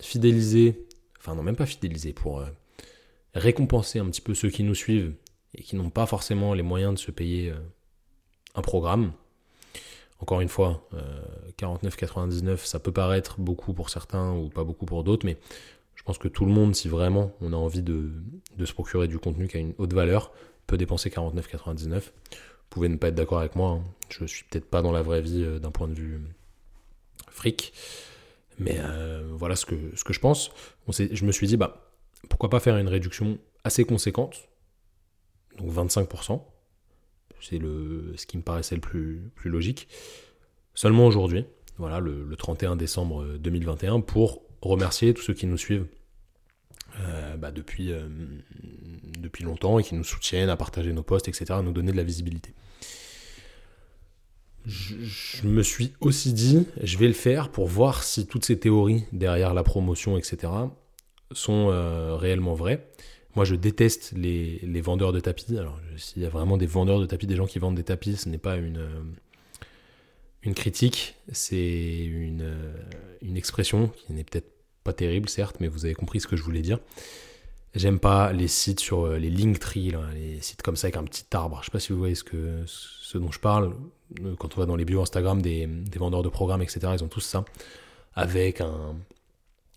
fidéliser, 0.00 0.86
enfin 1.18 1.34
non, 1.34 1.42
même 1.42 1.56
pas 1.56 1.66
fidéliser, 1.66 2.12
pour 2.12 2.44
récompenser 3.34 3.98
un 3.98 4.06
petit 4.06 4.20
peu 4.20 4.34
ceux 4.34 4.50
qui 4.50 4.62
nous 4.62 4.74
suivent 4.74 5.14
et 5.54 5.62
qui 5.62 5.76
n'ont 5.76 5.90
pas 5.90 6.06
forcément 6.06 6.54
les 6.54 6.62
moyens 6.62 6.94
de 6.94 6.98
se 6.98 7.10
payer 7.10 7.50
euh, 7.50 7.58
un 8.54 8.62
programme. 8.62 9.12
Encore 10.20 10.40
une 10.40 10.48
fois, 10.48 10.88
49,99, 11.58 12.48
euh, 12.48 12.56
ça 12.56 12.80
peut 12.80 12.92
paraître 12.92 13.38
beaucoup 13.38 13.72
pour 13.72 13.88
certains 13.88 14.32
ou 14.32 14.48
pas 14.48 14.64
beaucoup 14.64 14.84
pour 14.84 15.04
d'autres, 15.04 15.24
mais 15.24 15.38
je 15.94 16.02
pense 16.02 16.18
que 16.18 16.26
tout 16.26 16.44
le 16.44 16.50
monde, 16.50 16.74
si 16.74 16.88
vraiment 16.88 17.32
on 17.40 17.52
a 17.52 17.56
envie 17.56 17.82
de, 17.82 18.10
se 18.64 18.72
procurer 18.72 19.06
du 19.06 19.18
contenu 19.18 19.46
qui 19.46 19.58
a 19.58 19.60
une 19.60 19.74
haute 19.78 19.92
valeur, 19.92 20.32
peut 20.66 20.76
dépenser 20.76 21.08
49,99. 21.08 21.94
Vous 21.94 22.02
pouvez 22.68 22.88
ne 22.88 22.96
pas 22.96 23.08
être 23.08 23.14
d'accord 23.14 23.38
avec 23.38 23.54
moi, 23.54 23.70
hein. 23.70 23.84
je 24.10 24.24
suis 24.24 24.44
peut-être 24.44 24.68
pas 24.68 24.82
dans 24.82 24.92
la 24.92 25.02
vraie 25.02 25.22
vie 25.22 25.44
euh, 25.44 25.60
d'un 25.60 25.70
point 25.70 25.86
de 25.86 25.94
vue 25.94 26.20
fric, 27.30 27.72
mais 28.58 28.78
voilà 29.32 29.56
ce 29.56 29.66
que, 29.66 29.74
ce 29.94 30.04
que 30.04 30.12
je 30.12 30.20
pense. 30.20 30.50
je 30.88 31.24
me 31.24 31.32
suis 31.32 31.46
dit, 31.46 31.56
bah, 31.56 31.92
pourquoi 32.28 32.50
pas 32.50 32.60
faire 32.60 32.76
une 32.76 32.88
réduction 32.88 33.38
assez 33.64 33.84
conséquente, 33.84 34.48
donc 35.58 35.72
25%, 35.72 36.42
c'est 37.40 37.58
le, 37.58 38.14
ce 38.16 38.26
qui 38.26 38.36
me 38.36 38.42
paraissait 38.42 38.74
le 38.74 38.80
plus, 38.80 39.30
plus 39.34 39.50
logique, 39.50 39.88
seulement 40.74 41.06
aujourd'hui, 41.06 41.44
voilà, 41.78 42.00
le, 42.00 42.34
31 42.36 42.76
décembre 42.76 43.24
2021, 43.38 44.00
pour 44.00 44.42
remercier 44.60 45.14
tous 45.14 45.22
ceux 45.22 45.34
qui 45.34 45.46
nous 45.46 45.56
suivent 45.56 45.86
euh, 47.00 47.36
bah, 47.36 47.52
depuis, 47.52 47.92
euh, 47.92 48.08
depuis 49.18 49.44
longtemps 49.44 49.78
et 49.78 49.84
qui 49.84 49.94
nous 49.94 50.04
soutiennent 50.04 50.50
à 50.50 50.56
partager 50.56 50.92
nos 50.92 51.04
posts, 51.04 51.28
etc., 51.28 51.46
à 51.50 51.62
nous 51.62 51.72
donner 51.72 51.92
de 51.92 51.96
la 51.96 52.02
visibilité. 52.02 52.54
Je, 54.66 55.46
me 55.46 55.62
suis 55.62 55.92
aussi 56.00 56.32
dit, 56.32 56.66
je 56.82 56.98
vais 56.98 57.06
le 57.06 57.14
faire 57.14 57.50
pour 57.50 57.66
voir 57.66 58.02
si 58.02 58.26
toutes 58.26 58.44
ces 58.44 58.58
théories 58.58 59.04
derrière 59.12 59.54
la 59.54 59.62
promotion, 59.62 60.18
etc., 60.18 60.52
sont 61.32 61.68
euh, 61.70 62.16
réellement 62.16 62.54
vrais. 62.54 62.88
Moi, 63.34 63.44
je 63.44 63.54
déteste 63.54 64.12
les, 64.16 64.80
vendeurs 64.80 65.12
de 65.12 65.20
tapis. 65.20 65.56
Alors, 65.56 65.78
s'il 65.96 66.22
y 66.22 66.26
a 66.26 66.28
vraiment 66.28 66.56
des 66.56 66.66
vendeurs 66.66 67.00
de 67.00 67.06
tapis, 67.06 67.26
des 67.26 67.36
gens 67.36 67.46
qui 67.46 67.58
vendent 67.58 67.76
des 67.76 67.84
tapis, 67.84 68.16
ce 68.16 68.28
n'est 68.28 68.38
pas 68.38 68.56
une, 68.56 68.78
euh, 68.78 69.00
une 70.42 70.54
critique, 70.54 71.14
c'est 71.32 72.04
une, 72.04 72.42
euh, 72.42 72.72
une 73.22 73.36
expression 73.36 73.88
qui 73.88 74.12
n'est 74.12 74.24
peut-être 74.24 74.50
pas 74.84 74.92
terrible, 74.92 75.28
certes, 75.28 75.56
mais 75.60 75.68
vous 75.68 75.84
avez 75.84 75.94
compris 75.94 76.20
ce 76.20 76.26
que 76.26 76.36
je 76.36 76.42
voulais 76.42 76.62
dire. 76.62 76.78
J'aime 77.74 78.00
pas 78.00 78.32
les 78.32 78.48
sites 78.48 78.80
sur 78.80 79.06
les 79.12 79.30
Linktree, 79.30 79.92
les 80.14 80.40
sites 80.40 80.62
comme 80.62 80.74
ça 80.74 80.86
avec 80.86 80.96
un 80.96 81.04
petit 81.04 81.26
arbre. 81.32 81.58
Je 81.60 81.66
sais 81.66 81.70
pas 81.70 81.80
si 81.80 81.92
vous 81.92 81.98
voyez 81.98 82.14
ce, 82.14 82.24
que, 82.24 82.64
ce 82.66 83.18
dont 83.18 83.30
je 83.30 83.38
parle. 83.38 83.74
Quand 84.38 84.56
on 84.56 84.60
va 84.60 84.66
dans 84.66 84.76
les 84.76 84.84
bios 84.84 85.02
Instagram 85.02 85.42
des, 85.42 85.68
vendeurs 85.96 86.22
de 86.22 86.28
programmes, 86.28 86.62
etc., 86.62 86.80
ils 86.94 87.04
ont 87.04 87.08
tous 87.08 87.20
ça. 87.20 87.44
Avec 88.14 88.60
un, 88.60 88.96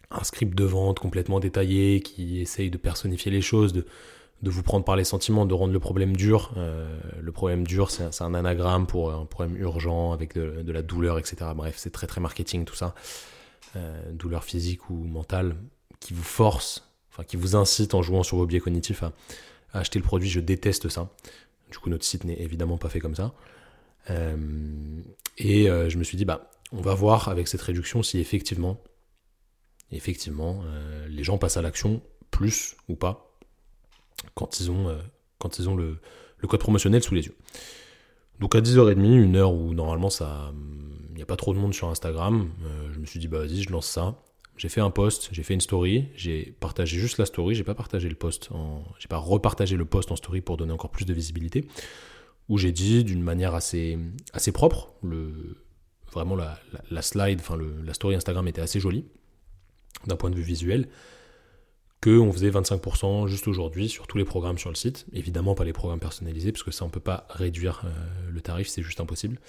un 0.10 0.24
script 0.24 0.58
de 0.58 0.64
vente 0.64 1.00
complètement 1.00 1.40
détaillé 1.40 2.02
qui 2.02 2.42
essaye 2.42 2.70
de 2.70 2.78
personnifier 2.78 3.32
les 3.32 3.42
choses, 3.42 3.74
de, 3.74 3.86
de 4.42 4.50
vous 4.50 4.64
prendre 4.64 4.84
par 4.84 4.96
les 4.96 5.04
sentiments, 5.04 5.46
de 5.46 5.54
rendre 5.54 5.74
le 5.74 5.80
problème 5.80 6.16
dur. 6.16 6.52
Euh, 6.58 7.00
le 7.20 7.32
problème 7.32 7.66
dur, 7.66 7.92
c'est 7.92 8.22
un 8.22 8.34
anagramme 8.34 8.88
pour 8.88 9.12
un 9.14 9.26
problème 9.26 9.58
urgent 9.58 10.14
avec 10.14 10.36
de, 10.36 10.72
la 10.72 10.82
douleur, 10.82 11.20
etc. 11.20 11.52
Bref, 11.56 11.76
c'est 11.78 11.92
très 11.92 12.08
très 12.08 12.22
marketing 12.22 12.66
tout 12.66 12.76
ça. 12.76 12.96
Euh, 13.76 14.12
douleur 14.12 14.44
physique 14.44 14.90
ou 14.90 14.96
mentale 14.96 15.56
qui 16.00 16.14
vous 16.14 16.24
force, 16.24 16.90
enfin 17.12 17.24
qui 17.24 17.38
vous 17.38 17.56
incite 17.56 17.94
en 17.94 18.02
jouant 18.02 18.24
sur 18.24 18.38
vos 18.38 18.46
biais 18.46 18.60
cognitifs 18.60 19.04
à, 19.04 19.14
acheter 19.74 20.00
le 20.00 20.04
produit. 20.04 20.30
Je 20.30 20.40
déteste 20.40 20.90
ça. 20.90 21.10
Du 21.70 21.78
coup, 21.78 21.90
notre 21.90 22.04
site 22.04 22.26
n'est 22.26 22.42
évidemment 22.42 22.78
pas 22.78 22.90
fait 22.90 23.00
comme 23.00 23.16
ça. 23.16 23.34
Euh, 24.10 25.02
et 25.38 25.66
je 25.66 25.98
me 25.98 26.04
suis 26.04 26.18
dit, 26.18 26.26
bah, 26.26 26.52
on 26.72 26.82
va 26.82 26.94
voir 26.94 27.30
avec 27.30 27.48
cette 27.48 27.62
réduction 27.62 28.04
si 28.04 28.20
effectivement 28.20 28.82
effectivement, 29.92 30.64
euh, 30.66 31.08
les 31.08 31.24
gens 31.24 31.38
passent 31.38 31.58
à 31.58 31.62
l'action 31.62 32.02
plus 32.30 32.76
ou 32.88 32.96
pas 32.96 33.38
quand 34.36 34.60
ils 34.60 34.72
ont, 34.72 34.90
euh, 34.90 34.98
quand 35.40 35.60
ils 35.60 35.70
ont 35.70 35.76
le, 35.76 35.98
code 36.48 36.60
promotionnel 36.60 37.04
sous 37.04 37.14
les 37.14 37.26
yeux. 37.26 37.36
Donc 38.40 38.56
à 38.56 38.62
10h30, 38.62 39.22
une 39.22 39.36
heure 39.36 39.54
où 39.54 39.74
normalement 39.74 40.10
ça 40.10 40.52
il 41.10 41.16
n'y 41.16 41.22
a 41.22 41.26
pas 41.26 41.36
trop 41.36 41.54
de 41.54 41.60
monde 41.60 41.74
sur 41.74 41.90
Instagram, 41.90 42.50
euh, 42.64 42.92
je 42.94 43.00
me 43.00 43.06
suis 43.06 43.20
dit 43.20 43.28
bah 43.28 43.40
vas-y, 43.40 43.62
je 43.62 43.72
lance 43.72 43.88
ça. 43.88 44.24
J'ai 44.58 44.70
fait 44.70 44.82
un 44.82 44.92
post, 44.92 45.30
j'ai 45.32 45.44
fait 45.44 45.54
une 45.54 45.62
story, 45.62 46.10
j'ai 46.16 46.56
partagé 46.60 47.00
juste 47.00 47.18
la 47.18 47.26
story, 47.26 47.56
j'ai 47.56 47.64
pas 47.64 47.74
partagé 47.74 48.10
le 48.10 48.16
post 48.16 48.50
j'ai 49.00 49.08
pas 49.08 49.18
repartagé 49.18 49.76
le 49.76 49.86
post 49.86 50.12
en 50.12 50.16
story 50.16 50.42
pour 50.42 50.58
donner 50.58 50.72
encore 50.72 50.92
plus 50.92 51.06
de 51.06 51.14
visibilité 51.14 51.68
où 52.52 52.58
j'ai 52.58 52.74
dit 52.74 53.06
d'une 53.06 53.24
manière 53.24 53.56
assez 53.56 53.98
assez 54.34 54.52
propre, 54.52 54.92
le 55.04 55.58
vraiment 56.12 56.36
la, 56.36 57.02
slide, 57.02 57.40
enfin 57.40 57.58
la 57.86 57.94
story 57.94 58.16
Instagram 58.16 58.46
était 58.50 58.60
assez 58.60 58.82
jolie 58.82 59.06
d'un 60.06 60.18
point 60.18 60.30
de 60.30 60.36
vue 60.36 60.44
visuel, 60.44 60.90
qu'on 62.04 62.30
faisait 62.34 62.50
25% 62.50 63.28
juste 63.28 63.48
aujourd'hui 63.48 63.88
sur 63.88 64.06
tous 64.06 64.18
les 64.18 64.26
programmes 64.26 64.58
sur 64.58 64.70
le 64.70 64.76
site. 64.76 65.06
Évidemment 65.14 65.56
pas 65.56 65.64
les 65.64 65.72
programmes 65.72 66.02
personnalisés, 66.02 66.52
parce 66.52 66.64
que 66.64 66.72
ça 66.72 66.84
on 66.84 66.90
peut 66.90 67.00
pas 67.00 67.26
réduire 67.30 67.84
euh, 67.86 68.30
le 68.30 68.42
tarif, 68.42 68.68
c'est 68.68 68.84
juste 68.84 69.00
impossible. 69.00 69.40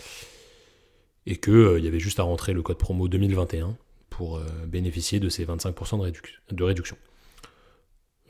Et 1.26 1.40
qu'il 1.40 1.54
euh, 1.54 1.80
y 1.80 1.88
avait 1.88 1.98
juste 1.98 2.20
à 2.20 2.22
rentrer 2.22 2.52
le 2.52 2.62
code 2.62 2.78
promo 2.78 3.08
2021 3.08 3.76
pour 4.10 4.36
euh, 4.36 4.44
bénéficier 4.68 5.18
de 5.18 5.28
ces 5.28 5.44
25% 5.44 6.08
de, 6.08 6.54
de, 6.54 6.62
réduction. 6.62 6.96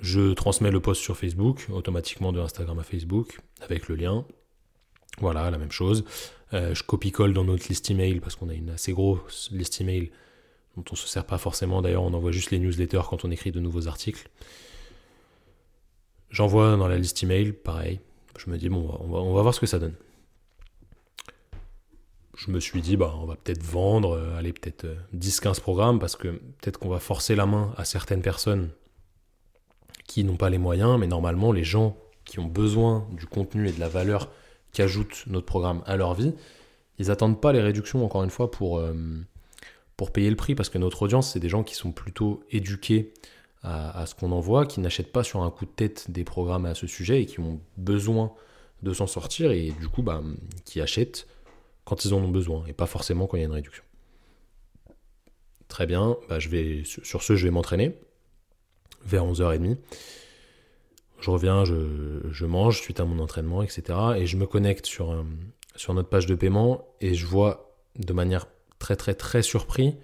Je 0.00 0.32
transmets 0.32 0.70
le 0.70 0.80
post 0.80 1.02
sur 1.02 1.18
Facebook, 1.18 1.66
automatiquement 1.70 2.32
de 2.32 2.40
Instagram 2.40 2.78
à 2.78 2.84
Facebook, 2.84 3.38
avec 3.60 3.88
le 3.88 3.96
lien. 3.96 4.24
Voilà, 5.20 5.50
la 5.50 5.58
même 5.58 5.72
chose. 5.72 6.04
je 6.52 6.82
copie-colle 6.82 7.32
dans 7.32 7.44
notre 7.44 7.68
liste 7.68 7.90
email, 7.90 8.20
parce 8.20 8.34
qu'on 8.34 8.48
a 8.48 8.54
une 8.54 8.70
assez 8.70 8.92
grosse 8.92 9.50
liste 9.52 9.80
email 9.80 10.10
dont 10.76 10.84
on 10.90 10.94
se 10.94 11.06
sert 11.06 11.24
pas 11.24 11.38
forcément. 11.38 11.82
D'ailleurs, 11.82 12.02
on 12.02 12.12
envoie 12.14 12.32
juste 12.32 12.50
les 12.50 12.58
newsletters 12.58 13.02
quand 13.08 13.24
on 13.24 13.30
écrit 13.30 13.52
de 13.52 13.60
nouveaux 13.60 13.88
articles. 13.88 14.28
J'envoie 16.30 16.76
dans 16.76 16.88
la 16.88 16.96
liste 16.96 17.22
email, 17.22 17.52
pareil. 17.52 18.00
Je 18.38 18.50
me 18.50 18.56
dis, 18.56 18.68
bon, 18.68 18.96
on 19.00 19.08
va, 19.08 19.18
on 19.18 19.34
va 19.34 19.42
voir 19.42 19.54
ce 19.54 19.60
que 19.60 19.66
ça 19.66 19.78
donne. 19.78 19.94
Je 22.34 22.50
me 22.50 22.58
suis 22.58 22.80
dit, 22.80 22.96
bah, 22.96 23.14
on 23.20 23.26
va 23.26 23.36
peut-être 23.36 23.62
vendre, 23.62 24.16
euh, 24.16 24.36
allez, 24.38 24.52
peut-être 24.52 24.86
10-15 25.14 25.58
euh, 25.58 25.60
programmes, 25.60 25.98
parce 25.98 26.16
que 26.16 26.28
peut-être 26.28 26.78
qu'on 26.78 26.88
va 26.88 26.98
forcer 26.98 27.36
la 27.36 27.44
main 27.44 27.74
à 27.76 27.84
certaines 27.84 28.22
personnes 28.22 28.70
qui 30.06 30.24
n'ont 30.24 30.36
pas 30.36 30.48
les 30.48 30.58
moyens, 30.58 30.98
mais 30.98 31.06
normalement, 31.06 31.52
les 31.52 31.64
gens 31.64 31.96
qui 32.24 32.38
ont 32.38 32.46
besoin 32.46 33.06
du 33.12 33.26
contenu 33.26 33.68
et 33.68 33.72
de 33.72 33.80
la 33.80 33.88
valeur 33.88 34.30
qu'ajoute 34.72 35.24
notre 35.26 35.46
programme 35.46 35.82
à 35.86 35.96
leur 35.96 36.14
vie, 36.14 36.34
ils 36.98 37.08
n'attendent 37.08 37.40
pas 37.40 37.52
les 37.52 37.60
réductions, 37.60 38.04
encore 38.04 38.24
une 38.24 38.30
fois, 38.30 38.50
pour, 38.50 38.78
euh, 38.78 38.94
pour 39.96 40.12
payer 40.12 40.30
le 40.30 40.36
prix, 40.36 40.54
parce 40.54 40.68
que 40.68 40.78
notre 40.78 41.02
audience, 41.02 41.32
c'est 41.32 41.40
des 41.40 41.48
gens 41.48 41.62
qui 41.62 41.74
sont 41.74 41.92
plutôt 41.92 42.42
éduqués 42.50 43.12
à, 43.62 44.06
ce 44.06 44.14
qu'on 44.16 44.32
envoie, 44.32 44.66
qui 44.66 44.80
n'achètent 44.80 45.12
pas 45.12 45.22
sur 45.22 45.42
un 45.42 45.50
coup 45.50 45.66
de 45.66 45.70
tête 45.70 46.10
des 46.10 46.24
programmes 46.24 46.66
à 46.66 46.74
ce 46.74 46.88
sujet 46.88 47.22
et 47.22 47.26
qui 47.26 47.38
ont 47.38 47.60
besoin 47.76 48.32
de 48.82 48.92
s'en 48.92 49.06
sortir 49.06 49.52
et 49.52 49.70
du 49.70 49.88
coup, 49.88 50.02
bah, 50.02 50.20
qui 50.64 50.80
achètent 50.80 51.28
quand 51.84 52.04
ils 52.04 52.12
en 52.12 52.18
ont 52.18 52.28
besoin 52.28 52.64
et 52.66 52.72
pas 52.72 52.86
forcément 52.86 53.28
quand 53.28 53.36
il 53.36 53.40
y 53.40 53.42
a 53.44 53.46
une 53.46 53.52
réduction. 53.52 53.84
Très 55.68 55.86
bien, 55.86 56.16
bah, 56.28 56.40
je 56.40 56.48
vais, 56.48 56.82
sur 56.84 57.22
ce, 57.22 57.36
je 57.36 57.44
vais 57.44 57.52
m'entraîner 57.52 57.96
vers 59.04 59.24
11h30. 59.24 59.76
Je 61.22 61.30
reviens, 61.30 61.64
je, 61.64 62.44
mange 62.46 62.80
suite 62.80 62.98
à 62.98 63.04
mon 63.04 63.20
entraînement, 63.20 63.62
etc. 63.62 63.98
Et 64.16 64.26
je 64.26 64.36
me 64.36 64.44
connecte 64.44 64.86
sur, 64.86 65.12
euh, 65.12 65.22
sur 65.76 65.94
notre 65.94 66.08
page 66.08 66.26
de 66.26 66.34
paiement 66.34 66.84
et 67.00 67.14
je 67.14 67.26
vois 67.26 67.72
de 67.96 68.12
manière 68.12 68.48
très 68.80 68.96
très 68.96 69.14
très 69.14 69.40
surpris. 69.40 69.94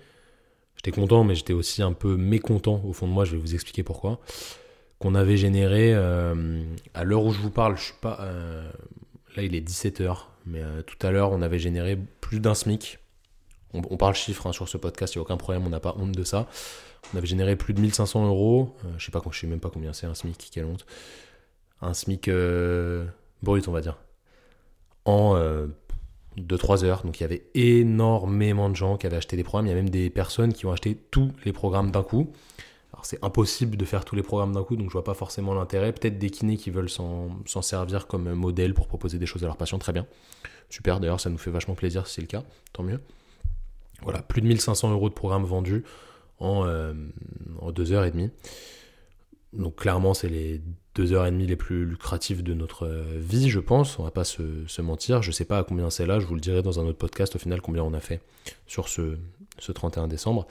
J'étais 0.77 0.93
content, 0.93 1.25
mais 1.25 1.35
j'étais 1.35 1.53
aussi 1.53 1.83
un 1.83 1.93
peu 1.93 2.17
mécontent 2.17 2.81
au 2.85 2.93
fond 2.93 3.09
de 3.09 3.13
moi. 3.13 3.25
Je 3.25 3.33
vais 3.33 3.39
vous 3.39 3.55
expliquer 3.55 3.83
pourquoi. 3.83 4.21
Qu'on 5.01 5.17
avait 5.17 5.37
généré 5.37 5.93
euh, 5.93 6.63
à 6.95 7.03
l'heure 7.03 7.25
où 7.25 7.33
je 7.33 7.41
vous 7.41 7.51
parle, 7.51 7.77
je 7.77 7.83
suis 7.83 8.01
pas. 8.01 8.19
Euh, 8.21 8.71
là, 9.35 9.43
il 9.43 9.57
est 9.57 9.69
17h, 9.69 10.19
mais 10.47 10.63
tout 10.87 11.05
à 11.05 11.11
l'heure, 11.11 11.33
on 11.33 11.43
avait 11.43 11.59
généré 11.59 11.99
plus 12.21 12.39
d'un 12.39 12.55
SMIC. 12.55 13.01
On, 13.75 13.97
parle 13.97 14.15
chiffres 14.15 14.47
hein, 14.47 14.53
sur 14.53 14.69
ce 14.69 14.79
podcast, 14.79 15.15
il 15.15 15.19
n'y 15.19 15.21
a 15.21 15.23
aucun 15.23 15.37
problème, 15.37 15.67
on 15.67 15.69
n'a 15.69 15.81
pas 15.81 15.95
honte 15.99 16.13
de 16.13 16.25
ça. 16.25 16.49
On 17.13 17.19
avait 17.19 17.27
généré 17.27 17.57
plus 17.57 17.75
de 17.75 17.81
1500 17.81 18.27
euros. 18.27 18.77
je 18.97 19.05
sais 19.05 19.13
pas, 19.13 19.23
je 19.31 19.39
sais 19.39 19.47
même 19.47 19.61
pas 19.61 19.71
combien 19.71 19.93
c'est 19.93 20.07
un 20.07 20.15
SMIC, 20.15 20.51
quelle 20.53 20.65
honte. 20.65 20.87
Un 21.81 21.95
SMIC 21.95 22.31
brut, 23.43 23.69
on 23.69 23.73
va 23.73 23.81
dire. 23.81 23.99
En 25.05 25.39
de 26.37 26.57
3 26.57 26.85
heures. 26.85 27.03
Donc 27.05 27.19
il 27.19 27.23
y 27.23 27.25
avait 27.25 27.47
énormément 27.55 28.71
de 28.71 28.77
gens 28.77 28.97
qui 28.97 29.07
avaient 29.07 29.17
acheté 29.17 29.37
des 29.37 29.45
programmes. 29.45 29.67
Il 29.67 29.71
y 29.71 29.73
a 29.73 29.77
même 29.77 29.91
des 29.91 30.11
personnes 30.11 30.53
qui 30.53 30.67
ont 30.67 30.73
acheté 30.73 30.97
tous 31.11 31.33
les 31.45 31.53
programmes 31.53 31.91
d'un 31.91 32.03
coup. 32.03 32.33
c'est 33.03 33.23
impossible 33.25 33.77
de 33.77 33.85
faire 33.85 34.05
tous 34.05 34.17
les 34.17 34.23
programmes 34.23 34.53
d'un 34.53 34.65
coup, 34.65 34.77
donc 34.77 34.89
je 34.89 34.93
vois 34.93 35.05
pas 35.05 35.15
forcément 35.15 35.55
l'intérêt. 35.55 35.93
Peut-être 35.93 36.19
des 36.19 36.31
kinés 36.31 36.57
qui 36.57 36.71
veulent 36.71 36.91
s'en 36.91 37.63
servir 37.63 38.07
comme 38.07 38.33
modèle 38.35 38.75
pour 38.75 38.89
proposer 38.89 39.19
des 39.19 39.27
choses 39.27 39.43
à 39.45 39.47
leurs 39.47 39.57
patients, 39.57 39.79
très 39.79 39.93
bien. 39.93 40.07
Super, 40.71 41.01
d'ailleurs, 41.01 41.21
ça 41.21 41.31
nous 41.31 41.39
fait 41.39 41.51
vachement 41.51 41.75
plaisir 41.75 42.07
si 42.07 42.15
c'est 42.15 42.21
le 42.21 42.27
cas, 42.27 42.45
tant 42.73 42.83
mieux. 42.83 43.01
Voilà, 44.03 44.23
plus 44.23 44.43
de 44.43 44.47
1500 44.47 44.93
euros 44.93 45.09
de 45.09 45.15
programmes 45.15 45.45
vendus 45.45 45.85
en, 46.39 46.67
euh, 46.67 46.93
en 47.61 47.73
deux 47.73 47.93
heures 47.93 48.05
et 48.05 48.11
demie. 48.11 48.31
Donc 49.53 49.77
clairement, 49.77 50.15
c'est 50.15 50.29
les 50.29 50.61
deux 50.95 51.13
heures 51.13 51.27
et 51.27 51.31
demie 51.31 51.47
les 51.47 51.57
plus 51.57 51.87
lucratives 51.87 52.43
de 52.43 52.55
notre 52.55 52.87
euh, 52.87 53.05
vie, 53.17 53.49
je 53.49 53.61
pense. 53.61 53.99
On 53.99 54.03
va 54.03 54.11
pas 54.11 54.25
se, 54.25 54.83
mentir. 54.83 55.23
Je 55.23 55.31
sais 55.31 55.45
pas 55.45 55.59
à 55.59 55.65
combien 55.65 55.91
c'est 55.91 56.07
là. 56.07 56.19
Je 56.19 56.27
vous 56.27 56.35
le 56.35 56.41
dirai 56.41 56.63
dans 56.63 56.81
un 56.81 56.85
autre 56.85 56.99
podcast 56.99 57.37
au 57.37 57.39
final 57.39 57.61
combien 57.61 57.83
on 57.83 57.95
a 57.95 58.01
fait 58.01 58.21
sur 58.67 58.89
ce, 58.89 59.17
ce 59.59 59.73
31 59.73 60.09
décembre. 60.09 60.47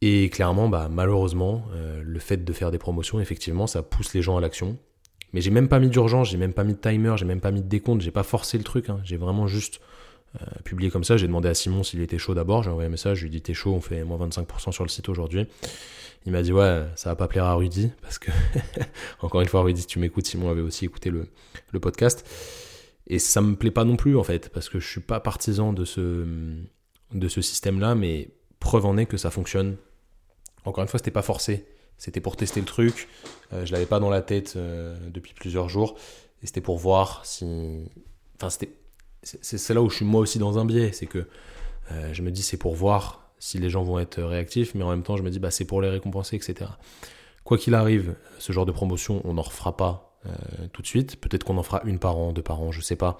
Et 0.00 0.30
clairement, 0.30 0.68
bah, 0.68 0.88
malheureusement, 0.90 1.64
euh, 1.72 2.02
le 2.04 2.18
fait 2.20 2.44
de 2.44 2.52
faire 2.52 2.70
des 2.70 2.78
promotions, 2.78 3.20
effectivement, 3.20 3.66
ça 3.66 3.82
pousse 3.82 4.14
les 4.14 4.22
gens 4.22 4.36
à 4.36 4.40
l'action. 4.40 4.78
Mais 5.32 5.40
j'ai 5.40 5.50
même 5.50 5.68
pas 5.68 5.80
mis 5.80 5.90
d'urgence, 5.90 6.30
j'ai 6.30 6.38
même 6.38 6.54
pas 6.54 6.64
mis 6.64 6.74
de 6.74 6.78
timer, 6.78 7.14
j'ai 7.16 7.26
même 7.26 7.40
pas 7.40 7.50
mis 7.50 7.60
de 7.60 7.68
décompte, 7.68 8.00
j'ai 8.00 8.12
pas 8.12 8.22
forcé 8.22 8.56
le 8.56 8.64
truc. 8.64 8.88
Hein. 8.88 9.00
J'ai 9.04 9.16
vraiment 9.16 9.46
juste 9.46 9.80
euh, 10.36 10.44
publié 10.64 10.90
comme 10.90 11.04
ça. 11.04 11.16
J'ai 11.16 11.26
demandé 11.26 11.48
à 11.48 11.54
Simon 11.54 11.82
s'il 11.82 12.00
était 12.00 12.18
chaud 12.18 12.34
d'abord. 12.34 12.62
J'ai 12.62 12.70
envoyé 12.70 12.86
un 12.86 12.90
message, 12.90 13.18
je 13.18 13.22
lui 13.22 13.28
ai 13.28 13.32
dit 13.32 13.42
T'es 13.42 13.54
chaud, 13.54 13.72
on 13.72 13.80
fait 13.80 14.04
moins 14.04 14.18
25% 14.26 14.72
sur 14.72 14.84
le 14.84 14.88
site 14.88 15.08
aujourd'hui. 15.08 15.46
Il 16.26 16.32
m'a 16.32 16.42
dit 16.42 16.52
Ouais, 16.52 16.84
ça 16.96 17.10
va 17.10 17.16
pas 17.16 17.28
plaire 17.28 17.44
à 17.44 17.54
Rudy, 17.54 17.90
parce 18.02 18.18
que, 18.18 18.30
encore 19.20 19.40
une 19.40 19.48
fois, 19.48 19.62
Rudy, 19.62 19.80
si 19.80 19.86
tu 19.86 19.98
m'écoutes, 19.98 20.26
Simon 20.26 20.50
avait 20.50 20.62
aussi 20.62 20.84
écouté 20.84 21.10
le, 21.10 21.28
le 21.72 21.80
podcast. 21.80 22.26
Et 23.06 23.18
ça 23.18 23.40
me 23.40 23.56
plaît 23.56 23.70
pas 23.70 23.84
non 23.84 23.96
plus, 23.96 24.16
en 24.16 24.22
fait, 24.22 24.50
parce 24.50 24.68
que 24.68 24.80
je 24.80 24.86
suis 24.86 25.00
pas 25.00 25.20
partisan 25.20 25.72
de 25.72 25.84
ce, 25.84 26.26
de 27.12 27.28
ce 27.28 27.40
système-là, 27.40 27.94
mais 27.94 28.28
preuve 28.60 28.84
en 28.84 28.96
est 28.96 29.06
que 29.06 29.16
ça 29.16 29.30
fonctionne. 29.30 29.76
Encore 30.64 30.82
une 30.82 30.88
fois, 30.88 30.98
c'était 30.98 31.10
pas 31.10 31.22
forcé. 31.22 31.66
C'était 31.96 32.20
pour 32.20 32.36
tester 32.36 32.60
le 32.60 32.66
truc. 32.66 33.08
Euh, 33.52 33.64
je 33.64 33.72
l'avais 33.72 33.86
pas 33.86 33.98
dans 33.98 34.10
la 34.10 34.22
tête 34.22 34.54
euh, 34.56 34.96
depuis 35.08 35.34
plusieurs 35.34 35.68
jours. 35.68 35.96
Et 36.42 36.46
c'était 36.46 36.60
pour 36.60 36.78
voir 36.78 37.24
si. 37.24 37.88
Enfin, 38.36 38.50
c'était. 38.50 38.72
C'est 39.22 39.74
là 39.74 39.82
où 39.82 39.90
je 39.90 39.96
suis 39.96 40.04
moi 40.04 40.20
aussi 40.20 40.38
dans 40.38 40.58
un 40.58 40.64
biais. 40.64 40.92
C'est 40.92 41.06
que 41.06 41.26
euh, 41.90 42.12
je 42.12 42.22
me 42.22 42.30
dis, 42.30 42.42
c'est 42.42 42.56
pour 42.56 42.74
voir 42.74 43.30
si 43.38 43.58
les 43.58 43.70
gens 43.70 43.82
vont 43.82 43.98
être 43.98 44.22
réactifs. 44.22 44.74
Mais 44.74 44.84
en 44.84 44.90
même 44.90 45.02
temps, 45.02 45.16
je 45.16 45.22
me 45.22 45.30
dis, 45.30 45.38
bah, 45.38 45.50
c'est 45.50 45.64
pour 45.64 45.82
les 45.82 45.88
récompenser, 45.88 46.36
etc. 46.36 46.70
Quoi 47.44 47.58
qu'il 47.58 47.74
arrive, 47.74 48.14
ce 48.38 48.52
genre 48.52 48.66
de 48.66 48.72
promotion, 48.72 49.20
on 49.24 49.34
n'en 49.34 49.42
refera 49.42 49.76
pas 49.76 50.04
tout 50.72 50.82
de 50.82 50.86
suite. 50.86 51.16
Peut-être 51.16 51.44
qu'on 51.44 51.56
en 51.56 51.62
fera 51.62 51.80
une 51.84 51.98
par 51.98 52.18
an, 52.18 52.32
deux 52.32 52.42
par 52.42 52.60
an, 52.60 52.72
je 52.72 52.80
sais 52.82 52.96
pas. 52.96 53.18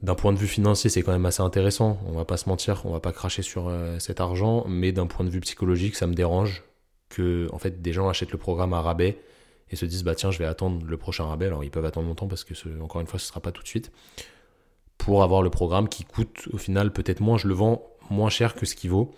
D'un 0.00 0.14
point 0.14 0.32
de 0.32 0.38
vue 0.38 0.46
financier, 0.46 0.88
c'est 0.88 1.02
quand 1.02 1.12
même 1.12 1.26
assez 1.26 1.42
intéressant. 1.42 1.98
On 2.06 2.12
va 2.12 2.24
pas 2.24 2.38
se 2.38 2.48
mentir, 2.48 2.82
on 2.86 2.92
va 2.92 3.00
pas 3.00 3.12
cracher 3.12 3.42
sur 3.42 3.70
cet 3.98 4.20
argent. 4.20 4.64
Mais 4.66 4.92
d'un 4.92 5.06
point 5.06 5.26
de 5.26 5.30
vue 5.30 5.40
psychologique, 5.40 5.96
ça 5.96 6.06
me 6.06 6.14
dérange 6.14 6.64
que 7.12 7.46
en 7.52 7.58
fait 7.58 7.82
des 7.82 7.92
gens 7.92 8.08
achètent 8.08 8.32
le 8.32 8.38
programme 8.38 8.72
à 8.72 8.80
rabais 8.80 9.18
et 9.70 9.76
se 9.76 9.84
disent 9.84 10.02
bah 10.02 10.14
tiens 10.14 10.30
je 10.30 10.38
vais 10.38 10.46
attendre 10.46 10.84
le 10.84 10.96
prochain 10.96 11.24
rabais 11.24 11.46
alors 11.46 11.62
ils 11.62 11.70
peuvent 11.70 11.84
attendre 11.84 12.08
longtemps 12.08 12.26
parce 12.26 12.42
que 12.42 12.54
encore 12.80 13.00
une 13.00 13.06
fois 13.06 13.18
ce 13.18 13.26
sera 13.26 13.40
pas 13.40 13.52
tout 13.52 13.62
de 13.62 13.68
suite 13.68 13.92
pour 15.04 15.24
avoir 15.24 15.42
le 15.42 15.50
programme 15.50 15.88
qui 15.88 16.04
coûte 16.04 16.48
au 16.52 16.58
final 16.58 16.92
peut-être 16.92 17.20
moins. 17.20 17.36
Je 17.36 17.48
le 17.48 17.54
vends 17.54 17.82
moins 18.08 18.30
cher 18.30 18.54
que 18.54 18.66
ce 18.66 18.76
qu'il 18.76 18.90
vaut. 18.90 19.12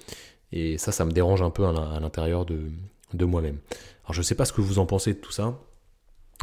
Et 0.50 0.78
ça 0.78 0.92
ça 0.92 1.04
me 1.04 1.12
dérange 1.12 1.42
un 1.42 1.50
peu 1.50 1.66
à 1.66 2.00
l'intérieur 2.00 2.46
de, 2.46 3.24
moi-même. 3.24 3.58
Alors 4.04 4.14
je 4.14 4.22
sais 4.22 4.34
pas 4.34 4.46
ce 4.46 4.52
que 4.52 4.60
vous 4.60 4.78
en 4.78 4.86
pensez 4.86 5.14
de 5.14 5.18
tout 5.18 5.32
ça 5.32 5.58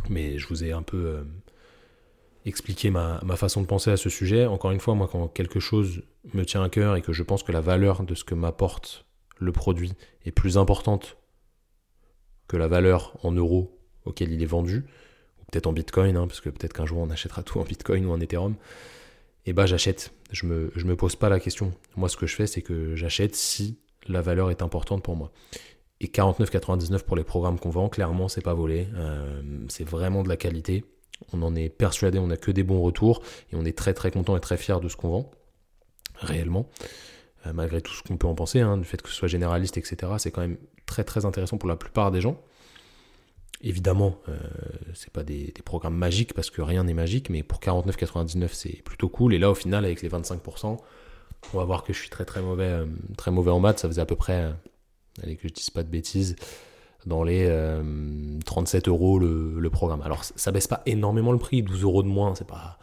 mais 0.09 0.39
je 0.39 0.47
vous 0.47 0.63
ai 0.63 0.71
un 0.71 0.81
peu 0.81 0.97
euh, 0.97 1.23
expliqué 2.45 2.89
ma, 2.89 3.19
ma, 3.23 3.35
façon 3.35 3.61
de 3.61 3.67
penser 3.67 3.91
à 3.91 3.97
ce 3.97 4.09
sujet. 4.09 4.45
Encore 4.45 4.71
une 4.71 4.79
fois 4.79 4.95
moi 4.95 5.09
quand 5.11 5.27
quelque 5.27 5.59
chose 5.59 6.03
me 6.33 6.45
tient 6.45 6.63
à 6.63 6.69
cœur 6.69 6.95
et 6.95 7.01
que 7.01 7.13
je 7.13 7.23
pense 7.23 7.43
que 7.43 7.51
la 7.51 7.61
valeur 7.61 8.03
de 8.03 8.15
ce 8.15 8.23
que 8.23 8.35
m'apporte 8.35 9.05
le 9.37 9.51
produit 9.51 9.93
est 10.25 10.31
plus 10.31 10.57
importante 10.57 11.17
que 12.47 12.57
la 12.57 12.67
valeur 12.67 13.17
en 13.23 13.31
euros 13.31 13.77
auquel 14.05 14.31
il 14.31 14.41
est 14.41 14.47
vendu, 14.47 14.85
ou 15.39 15.51
peut-être 15.51 15.67
en 15.67 15.73
bitcoin, 15.73 16.17
hein, 16.17 16.27
parce 16.27 16.41
que 16.41 16.49
peut-être 16.49 16.73
qu'un 16.73 16.85
jour 16.85 16.99
on 16.99 17.09
achètera 17.09 17.43
tout 17.43 17.59
en 17.59 17.63
bitcoin 17.63 18.05
ou 18.05 18.11
en 18.11 18.19
ethereum, 18.19 18.55
et 19.43 19.49
eh 19.49 19.53
bah 19.53 19.63
ben, 19.63 19.67
j'achète. 19.67 20.13
Je 20.31 20.45
me, 20.45 20.71
me 20.75 20.95
pose 20.95 21.15
pas 21.15 21.27
la 21.27 21.39
question. 21.39 21.71
Moi 21.95 22.09
ce 22.09 22.17
que 22.17 22.27
je 22.27 22.35
fais 22.35 22.47
c'est 22.47 22.61
que 22.61 22.95
j'achète 22.95 23.35
si 23.35 23.79
la 24.07 24.21
valeur 24.21 24.51
est 24.51 24.61
importante 24.61 25.03
pour 25.03 25.15
moi. 25.15 25.31
Et 25.99 26.07
49,99 26.07 27.03
pour 27.03 27.15
les 27.15 27.23
programmes 27.23 27.59
qu'on 27.59 27.69
vend, 27.69 27.89
clairement 27.89 28.27
c'est 28.27 28.41
pas 28.41 28.53
volé, 28.53 28.87
euh, 28.95 29.41
c'est 29.67 29.87
vraiment 29.87 30.23
de 30.23 30.29
la 30.29 30.37
qualité. 30.37 30.83
On 31.33 31.41
en 31.43 31.55
est 31.55 31.69
persuadé, 31.69 32.19
on 32.19 32.27
n'a 32.27 32.37
que 32.37 32.51
des 32.51 32.63
bons 32.63 32.81
retours 32.81 33.21
et 33.51 33.55
on 33.55 33.65
est 33.65 33.77
très 33.77 33.93
très 33.93 34.11
content 34.11 34.35
et 34.35 34.39
très 34.39 34.57
fier 34.57 34.79
de 34.79 34.89
ce 34.89 34.95
qu'on 34.95 35.09
vend, 35.09 35.31
réellement. 36.15 36.69
Euh, 37.45 37.53
malgré 37.53 37.81
tout 37.81 37.93
ce 37.93 38.03
qu'on 38.03 38.17
peut 38.17 38.27
en 38.27 38.35
penser, 38.35 38.59
hein, 38.61 38.77
du 38.77 38.83
fait 38.83 39.01
que 39.01 39.09
ce 39.09 39.15
soit 39.15 39.27
généraliste, 39.27 39.77
etc., 39.77 40.13
c'est 40.17 40.31
quand 40.31 40.41
même 40.41 40.57
très 40.85 41.03
très 41.03 41.25
intéressant 41.25 41.57
pour 41.57 41.69
la 41.69 41.75
plupart 41.75 42.11
des 42.11 42.21
gens. 42.21 42.39
Évidemment, 43.63 44.17
euh, 44.27 44.37
c'est 44.93 45.11
pas 45.11 45.23
des, 45.23 45.53
programmes 45.63 45.95
magiques 45.95 46.33
parce 46.33 46.49
que 46.49 46.61
rien 46.61 46.83
n'est 46.83 46.93
magique, 46.93 47.29
mais 47.29 47.43
pour 47.43 47.59
49,99 47.59 48.49
c'est 48.53 48.81
plutôt 48.83 49.09
cool. 49.09 49.33
Et 49.33 49.39
là, 49.39 49.51
au 49.51 49.55
final, 49.55 49.85
avec 49.85 50.01
les 50.01 50.09
25%, 50.09 50.77
on 51.53 51.57
va 51.57 51.63
voir 51.63 51.83
que 51.83 51.93
je 51.93 51.99
suis 51.99 52.09
très 52.09 52.25
très 52.25 52.41
mauvais, 52.41 52.65
euh, 52.65 52.85
très 53.17 53.31
mauvais 53.31 53.51
en 53.51 53.59
maths. 53.59 53.79
Ça 53.79 53.87
faisait 53.87 54.01
à 54.01 54.05
peu 54.05 54.15
près, 54.15 54.51
allez 55.21 55.35
que 55.35 55.47
je 55.47 55.53
dise 55.53 55.69
pas 55.69 55.83
de 55.83 55.89
bêtises, 55.89 56.35
dans 57.05 57.23
les 57.23 57.49
37 58.45 58.87
euros 58.87 59.19
le, 59.19 59.69
programme. 59.69 60.01
Alors 60.01 60.23
ça 60.23 60.51
baisse 60.51 60.67
pas 60.67 60.81
énormément 60.85 61.31
le 61.31 61.39
prix, 61.39 61.63
12 61.63 61.83
euros 61.83 62.03
de 62.03 62.07
moins, 62.07 62.35
c'est 62.35 62.47
pas, 62.47 62.77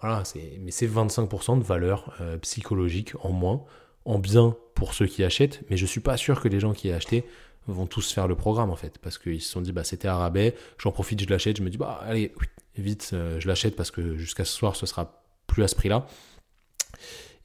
voilà, 0.00 0.22
mais 0.60 0.70
c'est 0.70 0.86
25% 0.86 1.58
de 1.58 1.64
valeur 1.64 2.14
psychologique 2.40 3.12
en 3.22 3.32
moins 3.32 3.64
en 4.08 4.18
bien 4.18 4.56
pour 4.74 4.94
ceux 4.94 5.06
qui 5.06 5.22
achètent, 5.22 5.62
mais 5.68 5.76
je 5.76 5.84
suis 5.84 6.00
pas 6.00 6.16
sûr 6.16 6.40
que 6.40 6.48
les 6.48 6.60
gens 6.60 6.72
qui 6.72 6.88
aient 6.88 6.94
acheté 6.94 7.24
vont 7.68 7.86
tous 7.86 8.12
faire 8.12 8.26
le 8.26 8.34
programme 8.34 8.70
en 8.70 8.76
fait, 8.76 8.98
parce 8.98 9.18
qu'ils 9.18 9.42
se 9.42 9.50
sont 9.50 9.60
dit 9.60 9.72
bah 9.72 9.84
c'était 9.84 10.08
à 10.08 10.16
rabais, 10.16 10.54
j'en 10.78 10.90
profite, 10.90 11.20
je 11.20 11.28
l'achète, 11.28 11.58
je 11.58 11.62
me 11.62 11.70
dis 11.70 11.78
bah 11.78 12.00
allez 12.02 12.32
vite, 12.76 13.10
euh, 13.12 13.38
je 13.40 13.48
l'achète 13.48 13.76
parce 13.76 13.90
que 13.90 14.16
jusqu'à 14.16 14.44
ce 14.44 14.52
soir 14.52 14.76
ce 14.76 14.86
sera 14.86 15.22
plus 15.46 15.62
à 15.62 15.68
ce 15.68 15.74
prix-là 15.74 16.06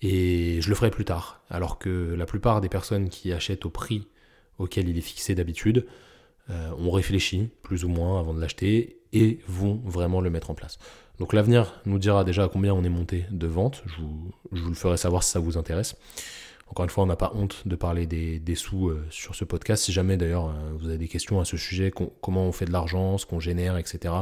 et 0.01 0.59
je 0.61 0.69
le 0.69 0.75
ferai 0.75 0.91
plus 0.91 1.05
tard. 1.05 1.41
Alors 1.49 1.79
que 1.79 2.13
la 2.17 2.25
plupart 2.25 2.61
des 2.61 2.69
personnes 2.69 3.09
qui 3.09 3.31
achètent 3.31 3.65
au 3.65 3.69
prix 3.69 4.07
auquel 4.57 4.87
il 4.89 4.97
est 4.97 5.01
fixé 5.01 5.33
d'habitude 5.35 5.85
euh, 6.49 6.71
ont 6.77 6.91
réfléchi 6.91 7.49
plus 7.63 7.85
ou 7.85 7.89
moins 7.89 8.19
avant 8.19 8.33
de 8.33 8.41
l'acheter 8.41 8.99
et 9.13 9.39
vont 9.47 9.81
vraiment 9.85 10.21
le 10.21 10.29
mettre 10.29 10.49
en 10.49 10.55
place. 10.55 10.77
Donc 11.19 11.33
l'avenir 11.33 11.79
nous 11.85 11.99
dira 11.99 12.23
déjà 12.23 12.43
à 12.43 12.49
combien 12.49 12.73
on 12.73 12.83
est 12.83 12.89
monté 12.89 13.25
de 13.31 13.47
vente. 13.47 13.83
Je 13.85 14.01
je 14.51 14.61
vous, 14.61 14.69
le 14.69 14.75
ferai 14.75 14.97
savoir 14.97 15.23
si 15.23 15.31
ça 15.31 15.39
vous 15.39 15.57
intéresse. 15.57 15.95
Encore 16.67 16.85
une 16.85 16.89
fois, 16.89 17.03
on 17.03 17.07
n'a 17.07 17.15
pas 17.15 17.31
honte 17.35 17.67
de 17.67 17.75
parler 17.75 18.07
des, 18.07 18.55
sous 18.55 18.89
euh, 18.89 19.05
sur 19.09 19.35
ce 19.35 19.45
podcast. 19.45 19.83
Si 19.83 19.91
jamais 19.91 20.17
d'ailleurs 20.17 20.47
euh, 20.47 20.53
vous 20.77 20.87
avez 20.87 20.97
des 20.97 21.07
questions 21.07 21.39
à 21.39 21.45
ce 21.45 21.57
sujet, 21.57 21.91
comment 22.21 22.45
on 22.45 22.51
fait 22.51 22.65
de 22.65 22.71
l'argent, 22.71 23.17
ce 23.17 23.25
qu'on 23.25 23.39
génère, 23.39 23.77
etc. 23.77 24.13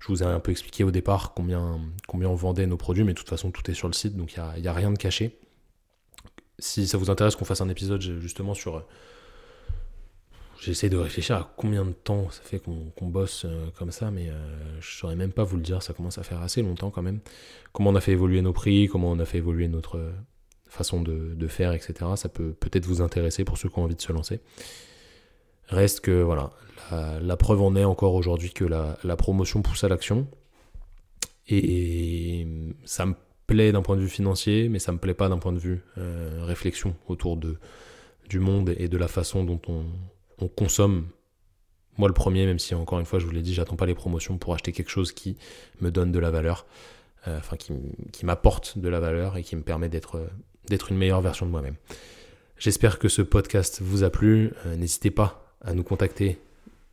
Je 0.00 0.08
vous 0.08 0.22
ai 0.22 0.26
un 0.26 0.40
peu 0.40 0.50
expliqué 0.50 0.84
au 0.84 0.90
départ 0.90 1.32
combien, 1.34 1.80
combien 2.06 2.28
on 2.28 2.34
vendait 2.34 2.66
nos 2.66 2.76
produits, 2.76 3.04
mais 3.04 3.12
de 3.12 3.18
toute 3.18 3.28
façon 3.28 3.50
tout 3.50 3.70
est 3.70 3.74
sur 3.74 3.88
le 3.88 3.94
site, 3.94 4.16
donc 4.16 4.34
il 4.34 4.60
n'y 4.60 4.68
a, 4.68 4.72
rien 4.72 4.90
de 4.90 4.98
caché. 4.98 5.38
Si 6.58 6.86
ça 6.86 6.98
vous 6.98 7.10
intéresse 7.10 7.36
qu'on 7.36 7.46
fasse 7.46 7.60
un 7.60 7.68
épisode 7.68 8.02
justement 8.02 8.52
sur... 8.52 8.76
Euh, 8.76 8.86
j'essaie 10.60 10.90
de 10.90 10.98
réfléchir 10.98 11.36
à 11.36 11.54
combien 11.56 11.84
de 11.84 11.92
temps 11.92 12.30
ça 12.30 12.42
fait 12.42 12.58
qu'on 12.58 13.06
bosse 13.06 13.46
comme 13.78 13.90
ça, 13.90 14.10
mais 14.10 14.26
je 14.80 14.86
ne 14.86 14.98
saurais 14.98 15.16
même 15.16 15.32
pas 15.32 15.44
vous 15.44 15.56
le 15.56 15.62
dire, 15.62 15.82
ça 15.82 15.92
commence 15.92 16.16
à 16.16 16.22
faire 16.22 16.40
assez 16.42 16.62
longtemps 16.62 16.90
quand 16.90 17.02
même. 17.02 17.20
Comment 17.72 17.90
on 17.90 17.94
a 17.94 18.00
fait 18.00 18.12
évoluer 18.12 18.40
nos 18.40 18.52
prix, 18.52 18.88
comment 18.88 19.10
on 19.10 19.18
a 19.18 19.26
fait 19.26 19.38
évoluer 19.38 19.68
notre, 19.68 20.12
façon 20.74 21.00
de, 21.02 21.48
faire, 21.48 21.72
etc. 21.72 21.94
Ça 22.16 22.28
peut 22.28 22.52
peut-être 22.52 22.86
vous 22.86 23.00
intéresser 23.00 23.44
pour 23.44 23.58
ceux 23.58 23.68
qui 23.68 23.78
ont 23.78 23.84
envie 23.84 23.94
de 23.94 24.00
se 24.00 24.12
lancer. 24.12 24.40
Reste 25.68 26.00
que 26.00 26.22
voilà, 26.22 26.50
la, 26.90 27.36
preuve 27.36 27.62
en 27.62 27.74
est 27.76 27.84
encore 27.84 28.14
aujourd'hui 28.14 28.52
que 28.52 28.64
la, 28.64 29.16
promotion 29.16 29.62
pousse 29.62 29.84
à 29.84 29.88
l'action. 29.88 30.26
Et, 31.48 32.46
ça 32.84 33.06
me 33.06 33.14
plaît 33.46 33.72
d'un 33.72 33.82
point 33.82 33.96
de 33.96 34.00
vue 34.00 34.08
financier, 34.08 34.68
mais 34.68 34.78
ça 34.78 34.92
me 34.92 34.98
plaît 34.98 35.14
pas 35.14 35.28
d'un 35.28 35.38
point 35.38 35.52
de 35.52 35.58
vue 35.58 35.82
euh, 35.98 36.44
réflexion 36.44 36.96
autour 37.08 37.36
de, 37.36 37.56
du 38.28 38.40
monde 38.40 38.74
et 38.76 38.88
de 38.88 38.96
la 38.96 39.08
façon 39.08 39.44
dont 39.44 39.60
on, 39.68 39.84
consomme. 40.56 41.08
Moi 41.96 42.08
le 42.08 42.14
premier, 42.14 42.44
même 42.44 42.58
si 42.58 42.74
encore 42.74 42.98
une 42.98 43.06
fois 43.06 43.18
je 43.18 43.24
vous 43.24 43.30
l'ai 43.30 43.40
dit, 43.40 43.54
j'attends 43.54 43.76
pas 43.76 43.86
les 43.86 43.94
promotions 43.94 44.36
pour 44.36 44.52
acheter 44.52 44.72
quelque 44.72 44.90
chose 44.90 45.12
qui 45.12 45.38
me 45.80 45.90
donne 45.90 46.12
de 46.12 46.18
la 46.18 46.30
valeur, 46.30 46.66
euh, 47.28 47.38
enfin 47.38 47.56
qui, 47.56 47.72
qui 48.12 48.26
m'apporte 48.26 48.76
de 48.76 48.88
la 48.90 49.00
valeur 49.00 49.38
et 49.38 49.42
qui 49.42 49.56
me 49.56 49.62
permet 49.62 49.88
d'être 49.88 50.28
d'être 50.68 50.90
une 50.90 50.98
meilleure 50.98 51.20
version 51.20 51.46
de 51.46 51.50
moi-même. 51.50 51.76
J'espère 52.58 52.98
que 52.98 53.08
ce 53.08 53.22
podcast 53.22 53.80
vous 53.82 54.04
a 54.04 54.10
plu. 54.10 54.52
Euh, 54.66 54.76
n'hésitez 54.76 55.10
pas 55.10 55.54
à 55.60 55.74
nous 55.74 55.82
contacter 55.82 56.38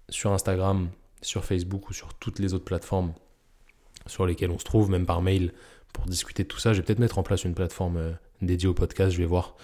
sur 0.10 0.31
Instagram, 0.31 0.89
sur 1.21 1.45
Facebook 1.45 1.89
ou 1.89 1.93
sur 1.93 2.13
toutes 2.15 2.39
les 2.39 2.53
autres 2.53 2.65
plateformes 2.65 3.13
sur 4.07 4.25
lesquelles 4.25 4.51
on 4.51 4.60
se 4.60 4.65
trouve, 4.65 4.89
même 4.89 5.05
par 5.05 5.21
mail, 5.21 5.53
pour 5.93 6.05
discuter 6.05 6.43
de 6.43 6.47
tout 6.47 6.60
ça. 6.60 6.73
Je 6.73 6.79
vais 6.79 6.86
peut-être 6.86 6.99
mettre 6.99 7.19
en 7.19 7.23
place 7.23 7.43
une 7.43 7.53
plateforme 7.53 7.97
euh, 7.97 8.12
dédiée 8.41 8.67
au 8.67 8.73
podcast. 8.73 9.12
Je 9.12 9.17
vais 9.17 9.25
voir 9.25 9.55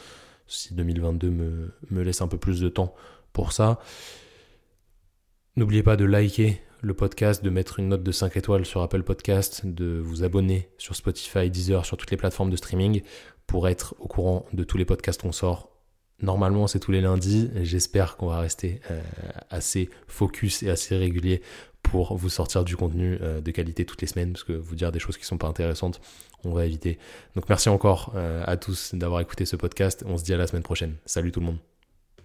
si 0.47 0.73
2022 0.73 1.29
me, 1.29 1.73
me 1.89 2.01
laisse 2.03 2.21
un 2.21 2.27
peu 2.27 2.37
plus 2.37 2.61
de 2.61 2.69
temps 2.69 2.93
pour 3.33 3.51
ça. 3.51 3.79
N'oubliez 5.55 5.83
pas 5.83 5.97
de 5.97 6.05
liker 6.05 6.61
le 6.81 6.93
podcast, 6.93 7.43
de 7.43 7.49
mettre 7.49 7.79
une 7.79 7.89
note 7.89 8.03
de 8.03 8.11
5 8.11 8.37
étoiles 8.37 8.65
sur 8.65 8.81
Apple 8.81 9.01
Podcast, 9.01 9.65
de 9.65 9.99
vous 9.99 10.23
abonner 10.23 10.69
sur 10.77 10.95
Spotify, 10.95 11.49
Deezer, 11.49 11.85
sur 11.85 11.97
toutes 11.97 12.11
les 12.11 12.17
plateformes 12.17 12.51
de 12.51 12.55
streaming 12.55 13.01
pour 13.47 13.67
être 13.67 13.95
au 13.99 14.07
courant 14.07 14.45
de 14.53 14.63
tous 14.63 14.77
les 14.77 14.85
podcasts 14.85 15.21
qu'on 15.21 15.31
sort 15.31 15.71
Normalement, 16.21 16.65
c'est 16.65 16.79
tous 16.79 16.91
les 16.91 17.01
lundis. 17.01 17.49
J'espère 17.61 18.17
qu'on 18.17 18.27
va 18.27 18.39
rester 18.39 18.81
euh, 18.89 19.01
assez 19.49 19.89
focus 20.07 20.63
et 20.63 20.69
assez 20.69 20.97
régulier 20.97 21.41
pour 21.83 22.17
vous 22.17 22.29
sortir 22.29 22.63
du 22.63 22.75
contenu 22.75 23.19
euh, 23.21 23.39
de 23.39 23.51
qualité 23.51 23.85
toutes 23.85 24.01
les 24.01 24.07
semaines, 24.07 24.33
parce 24.33 24.43
que 24.43 24.53
vous 24.53 24.75
dire 24.75 24.91
des 24.91 24.99
choses 24.99 25.17
qui 25.17 25.25
sont 25.25 25.37
pas 25.37 25.47
intéressantes, 25.47 26.01
on 26.43 26.51
va 26.51 26.65
éviter. 26.65 26.97
Donc 27.35 27.47
merci 27.49 27.69
encore 27.69 28.13
euh, 28.15 28.43
à 28.47 28.57
tous 28.57 28.95
d'avoir 28.95 29.21
écouté 29.21 29.45
ce 29.45 29.55
podcast. 29.55 30.03
On 30.07 30.17
se 30.17 30.23
dit 30.23 30.33
à 30.33 30.37
la 30.37 30.47
semaine 30.47 30.63
prochaine. 30.63 30.95
Salut 31.05 31.31
tout 31.31 31.39
le 31.39 31.45
monde. 31.45 31.59